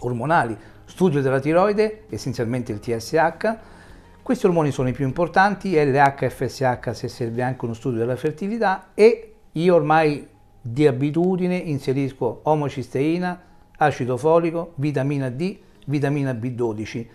ormonali. 0.00 0.56
Studio 0.84 1.20
della 1.20 1.40
tiroide, 1.40 2.04
essenzialmente 2.08 2.72
il 2.72 2.80
TSH. 2.80 3.56
Questi 4.22 4.46
ormoni 4.46 4.70
sono 4.70 4.88
i 4.88 4.92
più 4.92 5.06
importanti, 5.06 5.72
LH, 5.72 6.28
FSH 6.28 6.90
se 6.90 7.08
serve 7.08 7.42
anche 7.42 7.64
uno 7.64 7.74
studio 7.74 7.98
della 7.98 8.16
fertilità 8.16 8.88
e 8.94 9.34
io 9.52 9.74
ormai 9.74 10.26
di 10.60 10.86
abitudine 10.86 11.56
inserisco 11.56 12.40
omocisteina, 12.42 13.40
acido 13.78 14.16
folico, 14.16 14.72
vitamina 14.76 15.30
D, 15.30 15.58
vitamina 15.86 16.32
B12. 16.32 17.06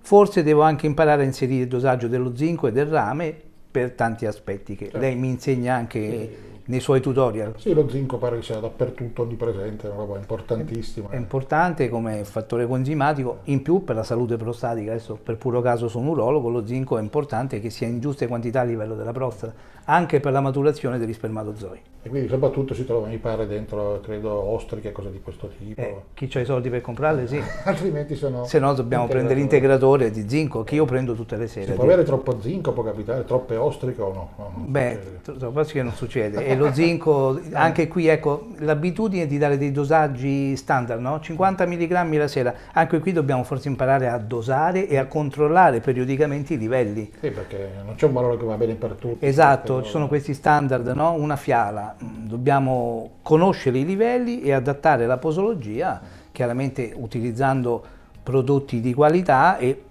Forse 0.00 0.42
devo 0.42 0.62
anche 0.62 0.86
imparare 0.86 1.22
a 1.22 1.24
inserire 1.24 1.62
il 1.62 1.68
dosaggio 1.68 2.08
dello 2.08 2.36
zinco 2.36 2.66
e 2.66 2.72
del 2.72 2.86
rame 2.86 3.34
per 3.70 3.92
tanti 3.92 4.26
aspetti 4.26 4.74
che 4.74 4.84
certo. 4.86 4.98
lei 4.98 5.14
mi 5.16 5.28
insegna 5.28 5.74
anche 5.74 6.57
nei 6.68 6.80
suoi 6.80 7.00
tutorial. 7.00 7.54
Sì, 7.56 7.72
lo 7.72 7.88
zinco 7.88 8.18
pare 8.18 8.36
che 8.36 8.42
sia 8.42 8.58
dappertutto 8.58 9.22
onnipresente, 9.22 9.86
è 9.86 9.90
una 9.90 10.00
roba 10.00 10.18
importantissima. 10.18 11.08
È 11.10 11.16
importante 11.16 11.88
come 11.88 12.24
fattore 12.24 12.66
coenzimatico, 12.66 13.40
in 13.44 13.62
più 13.62 13.84
per 13.84 13.96
la 13.96 14.02
salute 14.02 14.36
prostatica, 14.36 14.92
adesso 14.92 15.18
per 15.22 15.36
puro 15.36 15.60
caso 15.60 15.88
sono 15.88 16.10
urologo, 16.10 16.50
lo 16.50 16.66
zinco 16.66 16.98
è 16.98 17.00
importante 17.00 17.60
che 17.60 17.70
sia 17.70 17.86
in 17.86 18.00
giuste 18.00 18.26
quantità 18.26 18.60
a 18.60 18.64
livello 18.64 18.94
della 18.94 19.12
prostata, 19.12 19.52
anche 19.90 20.20
per 20.20 20.32
la 20.32 20.40
maturazione 20.40 20.98
degli 20.98 21.12
spermatozoi. 21.12 21.80
E 22.00 22.08
quindi 22.10 22.28
soprattutto 22.28 22.74
si 22.74 22.86
trova, 22.86 23.08
mi 23.08 23.18
pare, 23.18 23.46
dentro, 23.46 24.00
credo, 24.02 24.30
ostriche, 24.32 24.92
cose 24.92 25.10
di 25.10 25.20
questo 25.20 25.50
tipo. 25.58 25.80
Eh, 25.80 25.96
chi 26.14 26.30
ha 26.32 26.40
i 26.40 26.44
soldi 26.44 26.70
per 26.70 26.80
comprarle, 26.80 27.26
sì. 27.26 27.42
Altrimenti 27.64 28.14
sono... 28.14 28.44
Se 28.44 28.58
no 28.58 28.72
dobbiamo 28.72 29.08
prendere 29.08 29.34
l'integratore 29.34 30.10
di 30.10 30.28
zinco, 30.28 30.62
che 30.62 30.76
io 30.76 30.84
prendo 30.84 31.14
tutte 31.14 31.36
le 31.36 31.48
sere. 31.48 31.66
Si 31.66 31.72
può 31.72 31.84
avere 31.84 32.04
troppo 32.04 32.40
zinco, 32.40 32.72
può 32.72 32.84
capitare, 32.84 33.24
troppe 33.24 33.56
ostriche 33.56 34.00
o 34.00 34.12
no? 34.12 34.30
no 34.36 34.52
Beh, 34.66 35.20
troppo 35.22 35.62
che 35.62 35.82
non 35.82 35.92
succede. 35.92 36.46
E 36.46 36.54
lo 36.54 36.72
zinco, 36.72 37.40
anche 37.52 37.88
qui, 37.88 38.06
ecco, 38.06 38.48
l'abitudine 38.58 39.26
di 39.26 39.36
dare 39.36 39.58
dei 39.58 39.72
dosaggi 39.72 40.54
standard, 40.54 41.00
no? 41.00 41.18
50 41.18 41.66
mg 41.66 42.12
la 42.12 42.28
sera. 42.28 42.54
Anche 42.74 43.00
qui 43.00 43.12
dobbiamo 43.12 43.42
forse 43.42 43.68
imparare 43.68 44.08
a 44.08 44.18
dosare 44.18 44.86
e 44.86 44.98
a 44.98 45.06
controllare 45.06 45.80
periodicamente 45.80 46.54
i 46.54 46.58
livelli. 46.58 47.10
Sì, 47.20 47.30
perché 47.30 47.70
non 47.84 47.96
c'è 47.96 48.06
un 48.06 48.12
valore 48.12 48.36
che 48.36 48.44
va 48.44 48.56
bene 48.56 48.74
per 48.74 48.92
tutti. 48.92 49.26
Esatto, 49.26 49.77
ci 49.82 49.90
sono 49.90 50.08
questi 50.08 50.34
standard, 50.34 50.86
no? 50.88 51.12
Una 51.12 51.36
fiala 51.36 51.94
dobbiamo 51.98 53.10
conoscere 53.22 53.78
i 53.78 53.84
livelli 53.84 54.42
e 54.42 54.52
adattare 54.52 55.06
la 55.06 55.18
posologia, 55.18 56.00
chiaramente 56.32 56.92
utilizzando 56.94 57.84
prodotti 58.22 58.80
di 58.80 58.94
qualità 58.94 59.56
e 59.58 59.84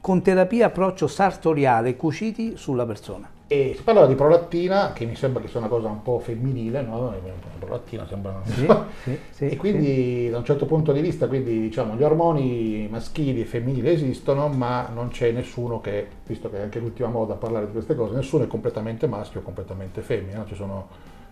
con 0.00 0.22
terapia 0.22 0.66
approccio 0.66 1.06
sartoriale 1.06 1.96
cuciti 1.96 2.56
sulla 2.56 2.86
persona. 2.86 3.39
E 3.52 3.74
si 3.74 3.82
parlava 3.82 4.06
di 4.06 4.14
prolattina, 4.14 4.92
che 4.92 5.04
mi 5.06 5.16
sembra 5.16 5.42
che 5.42 5.48
sia 5.48 5.58
una 5.58 5.66
cosa 5.66 5.88
un 5.88 6.02
po' 6.02 6.20
femminile, 6.20 6.82
no? 6.82 7.10
La 7.10 7.16
prolattina 7.58 8.06
sembra... 8.06 8.40
Sì, 8.44 8.64
sì, 9.02 9.18
sì, 9.30 9.48
e 9.48 9.56
quindi 9.56 10.30
da 10.30 10.38
un 10.38 10.44
certo 10.44 10.66
punto 10.66 10.92
di 10.92 11.00
vista, 11.00 11.26
quindi 11.26 11.58
diciamo, 11.58 11.96
gli 11.96 12.04
ormoni 12.04 12.86
maschili 12.88 13.40
e 13.40 13.44
femminili 13.46 13.88
esistono, 13.88 14.46
ma 14.46 14.88
non 14.94 15.08
c'è 15.08 15.32
nessuno 15.32 15.80
che, 15.80 16.06
visto 16.24 16.48
che 16.48 16.58
è 16.58 16.60
anche 16.60 16.78
l'ultima 16.78 17.08
moda 17.08 17.32
a 17.32 17.36
parlare 17.38 17.66
di 17.66 17.72
queste 17.72 17.96
cose, 17.96 18.14
nessuno 18.14 18.44
è 18.44 18.46
completamente 18.46 19.08
maschio 19.08 19.40
o 19.40 19.42
completamente 19.42 20.00
femmina, 20.00 20.44
ci 20.46 20.54
sono 20.54 20.86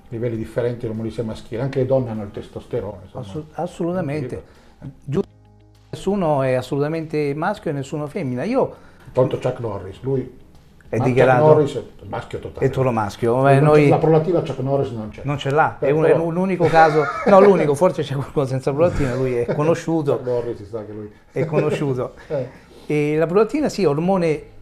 livelli 0.08 0.36
differenti 0.36 0.86
ormoni 0.86 1.10
sia 1.10 1.22
maschili, 1.22 1.60
anche 1.60 1.78
le 1.78 1.86
donne 1.86 2.10
hanno 2.10 2.24
il 2.24 2.32
testosterone. 2.32 3.10
Insomma. 3.14 3.44
assolutamente. 3.52 4.42
Giusto. 5.04 5.30
Nessuno 5.90 6.42
è 6.42 6.54
assolutamente 6.54 7.32
maschio 7.36 7.70
e 7.70 7.74
nessuno 7.74 8.08
femmina. 8.08 8.42
Io... 8.42 8.74
Tolto 9.12 9.38
Chuck 9.38 9.60
Norris, 9.60 10.00
lui 10.00 10.46
è 10.88 10.98
dichiarato 10.98 11.42
Chuck 11.42 11.54
Norris 11.54 11.74
è 11.76 12.06
maschio 12.06 12.38
totale. 12.38 12.66
È 12.66 12.72
solo 12.72 12.90
maschio. 12.90 13.42
Beh, 13.42 13.60
noi... 13.60 13.88
La 13.88 13.98
prolatina 13.98 14.40
Chuck 14.40 14.58
Norris 14.60 14.90
non 14.90 15.10
c'è. 15.10 15.20
Non 15.24 15.38
ce 15.38 15.50
l'ha, 15.50 15.76
Beh, 15.78 15.88
è, 15.88 15.90
un, 15.90 16.02
però... 16.02 16.28
è 16.28 16.32
l'unico 16.32 16.66
caso, 16.66 17.02
no 17.26 17.40
l'unico, 17.40 17.74
forse 17.74 18.02
c'è 18.02 18.14
qualcuno 18.14 18.46
senza 18.46 18.72
prolatina, 18.72 19.14
lui 19.14 19.36
è 19.36 19.54
conosciuto. 19.54 20.16
Chuck 20.16 20.26
Norris 20.26 20.56
si 20.56 20.64
sa 20.64 20.84
che 20.84 20.92
lui... 20.92 21.12
È 21.30 21.44
conosciuto. 21.44 22.14
eh. 22.28 22.48
E 22.86 23.16
la 23.16 23.26
prolatina 23.26 23.68
sì, 23.68 23.84
ormone 23.84 24.56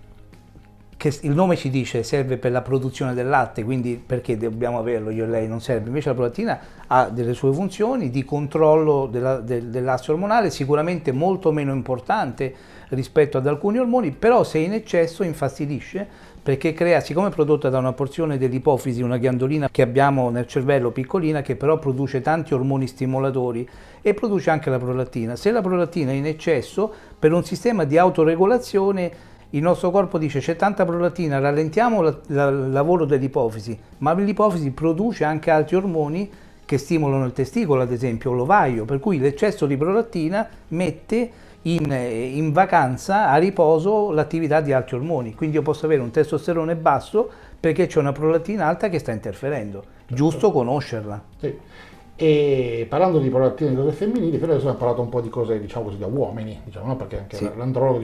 che 0.97 1.13
il 1.21 1.33
nome 1.33 1.57
ci 1.57 1.69
dice 1.69 2.03
serve 2.03 2.39
per 2.39 2.51
la 2.51 2.63
produzione 2.63 3.15
del 3.15 3.29
latte, 3.29 3.63
quindi 3.63 4.03
perché 4.05 4.37
dobbiamo 4.37 4.79
averlo 4.79 5.11
io 5.11 5.25
e 5.25 5.29
lei 5.29 5.47
non 5.47 5.61
serve, 5.61 5.89
invece 5.89 6.09
la 6.09 6.15
prolattina 6.15 6.61
ha 6.87 7.09
delle 7.11 7.35
sue 7.35 7.53
funzioni 7.53 8.11
di 8.11 8.25
controllo 8.25 9.07
della, 9.07 9.39
del, 9.39 9.67
dell'asse 9.67 10.11
ormonale, 10.11 10.51
sicuramente 10.51 11.13
molto 11.13 11.53
meno 11.53 11.73
importante 11.73 12.55
rispetto 12.89 13.39
ad 13.39 13.47
alcuni 13.47 13.79
ormoni, 13.79 14.11
però 14.11 14.45
se 14.45 14.59
in 14.59 14.73
eccesso 14.73 15.23
infastidisce 15.23 16.35
perché 16.47 16.73
crea, 16.73 17.01
siccome 17.01 17.27
è 17.27 17.33
prodotta 17.33 17.69
da 17.71 17.79
una 17.79 17.93
porzione 17.93 18.39
dell'ipofisi, 18.39 19.03
una 19.03 19.17
ghiandolina 19.17 19.69
che 19.69 19.83
abbiamo 19.83 20.31
nel 20.31 20.47
cervello 20.47 20.93
piccolina, 20.93 21.43
che 21.43 21.57
però 21.57 21.77
produce 21.81 22.21
tanti 22.21 22.55
ormoni 22.55 22.87
stimolatori 22.87 23.69
e 24.01 24.15
produce 24.15 24.51
anche 24.51 24.71
la 24.71 24.79
prolattina. 24.79 25.35
Se 25.35 25.51
la 25.51 25.61
prolattina 25.61 26.13
è 26.13 26.15
in 26.15 26.25
eccesso, 26.25 26.93
per 27.19 27.33
un 27.33 27.43
sistema 27.43 27.83
di 27.83 27.99
autoregolazione 27.99 29.13
il 29.51 29.63
nostro 29.63 29.91
corpo 29.91 30.19
dice 30.19 30.39
c'è 30.39 30.55
tanta 30.55 30.85
prolattina, 30.85 31.41
rallentiamo 31.41 32.07
il 32.07 32.69
lavoro 32.71 33.07
dell'ipofisi, 33.07 33.77
ma 33.99 34.13
l'ipofisi 34.15 34.71
produce 34.71 35.25
anche 35.25 35.51
altri 35.51 35.75
ormoni 35.75 36.31
che 36.65 36.79
stimolano 36.79 37.25
il 37.25 37.33
testicolo, 37.33 37.83
ad 37.83 37.91
esempio 37.91 38.33
l'ovaio, 38.33 38.85
per 38.85 39.01
cui 39.01 39.19
l'eccesso 39.19 39.67
di 39.67 39.77
prolattina 39.77 40.49
mette 40.69 41.31
in, 41.67 41.91
in, 41.91 42.53
vacanza, 42.53 43.29
a 43.29 43.37
riposo, 43.37 44.11
l'attività 44.11 44.61
di 44.61 44.73
altri 44.73 44.97
ormoni. 44.97 45.35
Quindi 45.35 45.57
io 45.57 45.63
posso 45.63 45.87
avere 45.87 46.03
un 46.03 46.11
testosterone 46.11 46.77
basso 46.77 47.29
perché 47.59 47.87
c'è 47.87 47.99
una 47.99 48.13
prolattina 48.13 48.67
alta 48.67 48.89
che 48.89 48.99
sta 48.99 49.13
interferendo. 49.13 49.85
Giusto 50.07 50.53
conoscerla. 50.53 51.23
Sì. 51.39 51.59
E 52.19 52.87
parlando 52.89 53.19
di 53.19 53.29
prolattina 53.29 53.71
di 53.71 53.77
cose 53.77 53.93
femminili, 53.93 54.39
però 54.39 54.53
adesso 54.53 54.69
abbiamo 54.69 54.79
parlato 54.79 55.03
un 55.03 55.09
po' 55.09 55.21
di 55.21 55.29
cose, 55.29 55.61
diciamo 55.61 55.87
così, 55.87 55.99
da 55.99 56.07
uomini, 56.07 56.61
diciamo, 56.65 56.87
no? 56.87 56.97
perché 56.97 57.19
anche 57.19 57.37
sì. 57.37 57.51
l'andrologo 57.55 57.99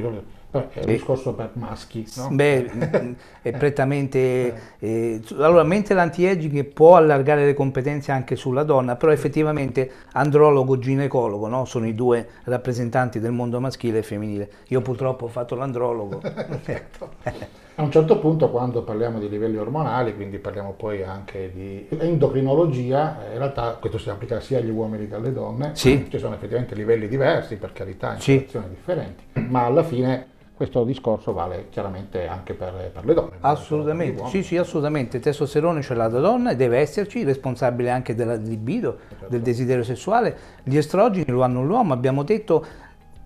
è 0.53 0.81
un 0.81 0.87
discorso 0.87 1.33
per 1.33 1.51
maschi, 1.55 2.07
no? 2.17 2.29
Beh, 2.31 3.17
è 3.41 3.53
prettamente... 3.53 4.75
Eh, 4.79 5.23
allora, 5.39 5.63
mentre 5.63 5.95
l'anti-aging 5.95 6.65
può 6.65 6.97
allargare 6.97 7.47
le 7.47 7.55
competenze 7.55 8.13
anche 8.13 8.37
sulla 8.37 8.63
donna, 8.63 8.97
però 8.97 9.13
effettivamente 9.13 9.91
andrologo, 10.13 10.79
ginecologo, 10.79 11.49
no? 11.49 11.65
sono 11.65 11.87
i 11.87 11.95
due 11.95 12.29
rappresentanti 12.45 13.19
del 13.19 13.33
mondo 13.33 13.61
maschile 13.61 13.99
e 13.99 14.03
femminile. 14.03 14.51
Io 14.69 14.83
purtroppo 14.83 15.25
ho 15.25 15.29
fatto 15.29 15.55
l'andrologo. 15.55 16.21
Certo. 16.63 17.11
A 17.77 17.83
un 17.83 17.91
certo 17.91 18.19
punto, 18.19 18.51
quando 18.51 18.83
parliamo 18.83 19.19
di 19.19 19.29
livelli 19.31 19.57
ormonali, 19.57 20.15
quindi 20.15 20.39
parliamo 20.39 20.73
poi 20.73 21.03
anche 21.03 21.51
di 21.53 21.87
endocrinologia, 21.99 23.19
in 23.33 23.39
realtà 23.39 23.77
questo 23.81 23.97
si 23.97 24.11
applica 24.11 24.41
sia 24.41 24.59
agli 24.59 24.69
uomini 24.69 25.09
che 25.09 25.15
alle 25.15 25.33
donne, 25.33 25.71
sì. 25.75 26.07
ci 26.11 26.19
sono 26.19 26.35
effettivamente 26.35 26.75
livelli 26.75 27.09
diversi, 27.09 27.57
per 27.57 27.73
carità, 27.73 28.13
in 28.13 28.21
situazioni 28.21 28.67
sì. 28.67 28.75
differenti, 28.75 29.25
ma 29.49 29.65
alla 29.65 29.83
fine 29.83 30.27
questo 30.55 30.85
discorso 30.85 31.33
vale 31.33 31.69
chiaramente 31.71 32.27
anche 32.27 32.55
per, 32.55 32.91
per 32.93 33.05
le 33.05 33.15
donne. 33.15 33.37
Assolutamente, 33.41 34.27
sì, 34.27 34.43
sì, 34.43 34.57
assolutamente. 34.57 35.17
Il 35.17 35.23
testosterone 35.23 35.83
ce 35.83 35.95
l'ha 35.95 36.09
la 36.09 36.21
donna 36.21 36.51
e 36.51 36.57
deve 36.57 36.79
esserci, 36.79 37.25
responsabile 37.25 37.91
anche 37.91 38.15
della 38.15 38.35
libido, 38.35 38.99
certo. 39.09 39.27
del 39.29 39.41
desiderio 39.41 39.83
sessuale. 39.83 40.37
Gli 40.63 40.77
estrogeni 40.77 41.31
lo 41.31 41.43
hanno 41.43 41.65
l'uomo, 41.65 41.93
abbiamo 41.93 42.23
detto, 42.23 42.65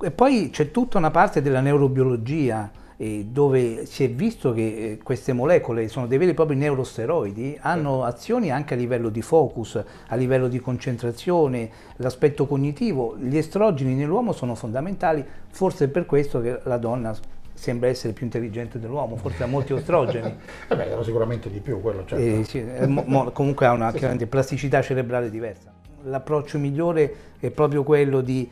e 0.00 0.10
poi 0.10 0.50
c'è 0.50 0.70
tutta 0.70 0.98
una 0.98 1.10
parte 1.10 1.42
della 1.42 1.60
neurobiologia 1.60 2.70
dove 2.96 3.84
si 3.84 4.04
è 4.04 4.10
visto 4.10 4.52
che 4.52 4.62
eh, 4.92 4.98
queste 5.02 5.34
molecole 5.34 5.86
sono 5.88 6.06
dei 6.06 6.16
veri 6.16 6.30
e 6.30 6.34
propri 6.34 6.56
neurosteroidi, 6.56 7.58
hanno 7.60 8.04
azioni 8.04 8.50
anche 8.50 8.74
a 8.74 8.76
livello 8.76 9.10
di 9.10 9.20
focus, 9.20 9.82
a 10.08 10.16
livello 10.16 10.48
di 10.48 10.58
concentrazione, 10.60 11.70
l'aspetto 11.96 12.46
cognitivo. 12.46 13.16
Gli 13.18 13.36
estrogeni 13.36 13.94
nell'uomo 13.94 14.32
sono 14.32 14.54
fondamentali, 14.54 15.24
forse 15.50 15.84
è 15.84 15.88
per 15.88 16.06
questo 16.06 16.40
che 16.40 16.60
la 16.64 16.78
donna 16.78 17.14
sembra 17.52 17.88
essere 17.88 18.12
più 18.12 18.24
intelligente 18.24 18.78
dell'uomo, 18.78 19.16
forse 19.16 19.42
ha 19.42 19.46
molti 19.46 19.74
estrogeni. 19.74 20.34
eh 20.68 20.76
beh, 20.76 20.96
sicuramente 21.02 21.50
di 21.50 21.60
più 21.60 21.80
quello, 21.82 22.04
certo. 22.06 22.24
eh, 22.24 22.44
sì, 22.44 22.64
mo, 22.86 23.02
mo, 23.06 23.30
comunque 23.30 23.66
ha 23.66 23.72
una 23.72 23.92
sì. 23.96 24.26
plasticità 24.26 24.80
cerebrale 24.80 25.28
diversa. 25.28 25.70
L'approccio 26.04 26.58
migliore 26.58 27.14
è 27.38 27.50
proprio 27.50 27.82
quello 27.82 28.22
di 28.22 28.48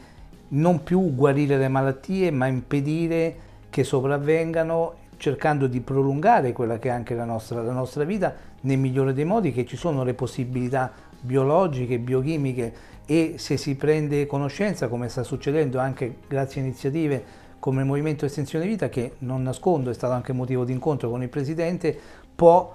non 0.49 0.83
più 0.83 1.15
guarire 1.15 1.57
le 1.57 1.69
malattie, 1.69 2.31
ma 2.31 2.47
impedire 2.47 3.44
che 3.75 3.83
sopravvengano 3.83 4.95
cercando 5.17 5.67
di 5.67 5.81
prolungare 5.81 6.53
quella 6.53 6.79
che 6.79 6.91
è 6.91 6.93
anche 6.93 7.17
la 7.17 7.25
nostra, 7.25 7.61
la 7.61 7.73
nostra 7.73 8.05
vita 8.05 8.33
nel 8.61 8.79
migliore 8.79 9.13
dei 9.13 9.25
modi, 9.25 9.51
che 9.51 9.67
ci 9.67 9.77
sono 9.77 10.05
le 10.05 10.15
possibilità 10.15 10.93
biologiche, 11.21 11.99
biochimiche 11.99 12.73
e 13.05 13.35
se 13.39 13.57
si 13.57 13.75
prende 13.75 14.27
conoscenza, 14.27 14.87
come 14.87 15.09
sta 15.09 15.25
succedendo 15.25 15.81
anche 15.81 16.19
grazie 16.29 16.61
a 16.61 16.65
iniziative 16.65 17.25
come 17.59 17.81
il 17.81 17.89
Movimento 17.89 18.25
Estensione 18.27 18.65
Vita, 18.65 18.89
che 18.89 19.15
non 19.19 19.43
nascondo 19.43 19.91
è 19.91 19.95
stato 19.95 20.13
anche 20.13 20.33
motivo 20.33 20.65
di 20.65 20.71
incontro 20.71 21.11
con 21.11 21.25
il 21.25 21.29
Presidente, 21.29 21.99
può 22.33 22.73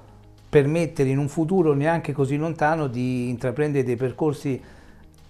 permettere 0.49 1.07
in 1.07 1.17
un 1.17 1.29
futuro 1.29 1.71
neanche 1.71 2.11
così 2.11 2.35
lontano 2.35 2.87
di 2.87 3.29
intraprendere 3.29 3.85
dei 3.85 3.95
percorsi 3.95 4.61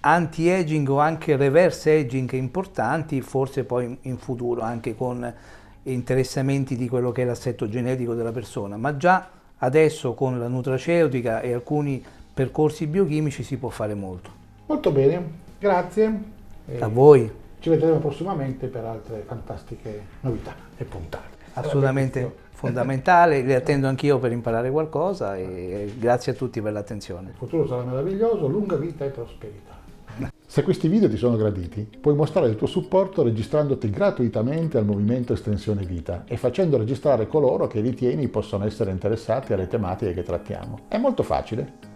anti-aging 0.01 0.89
o 0.89 0.99
anche 0.99 1.35
reverse 1.35 1.91
aging 1.91 2.31
importanti, 2.31 3.21
forse 3.21 3.65
poi 3.65 3.97
in 4.01 4.17
futuro 4.17 4.61
anche 4.61 4.95
con 4.95 5.33
interessamenti 5.83 6.75
di 6.75 6.87
quello 6.87 7.11
che 7.11 7.23
è 7.23 7.25
l'assetto 7.25 7.67
genetico 7.69 8.13
della 8.13 8.31
persona, 8.31 8.77
ma 8.77 8.97
già 8.97 9.29
adesso 9.57 10.13
con 10.13 10.39
la 10.39 10.47
nutraceutica 10.47 11.41
e 11.41 11.53
alcuni 11.53 12.03
percorsi 12.33 12.87
biochimici 12.87 13.43
si 13.43 13.57
può 13.57 13.69
fare 13.69 13.93
molto. 13.93 14.29
Molto 14.67 14.91
bene, 14.91 15.23
grazie. 15.59 16.21
A 16.79 16.87
voi. 16.87 17.31
Ci 17.59 17.69
vedremo 17.69 17.97
prossimamente 17.97 18.67
per 18.67 18.85
altre 18.85 19.23
fantastiche 19.25 20.05
novità 20.21 20.55
e 20.77 20.85
puntate. 20.85 21.37
Assolutamente 21.53 22.47
fondamentale, 22.51 23.41
li 23.41 23.53
attendo 23.55 23.87
anch'io 23.87 24.19
per 24.19 24.31
imparare 24.31 24.69
qualcosa 24.69 25.35
e 25.35 25.93
grazie 25.97 26.33
a 26.33 26.35
tutti 26.35 26.61
per 26.61 26.71
l'attenzione. 26.71 27.29
Il 27.29 27.35
futuro 27.35 27.67
sarà 27.67 27.83
meraviglioso, 27.83 28.47
lunga 28.47 28.77
vita 28.77 29.03
e 29.03 29.09
prosperità. 29.09 29.68
Se 30.59 30.65
questi 30.65 30.89
video 30.89 31.07
ti 31.07 31.15
sono 31.15 31.37
graditi, 31.37 31.87
puoi 32.01 32.15
mostrare 32.15 32.49
il 32.49 32.57
tuo 32.57 32.67
supporto 32.67 33.23
registrandoti 33.23 33.89
gratuitamente 33.89 34.77
al 34.77 34.83
movimento 34.83 35.31
Estensione 35.31 35.85
Vita 35.85 36.25
e 36.27 36.35
facendo 36.35 36.77
registrare 36.77 37.27
coloro 37.27 37.65
che 37.67 37.79
ritieni 37.79 38.27
possano 38.27 38.65
essere 38.65 38.91
interessati 38.91 39.53
alle 39.53 39.67
tematiche 39.67 40.13
che 40.13 40.23
trattiamo. 40.23 40.79
È 40.89 40.97
molto 40.97 41.23
facile. 41.23 41.88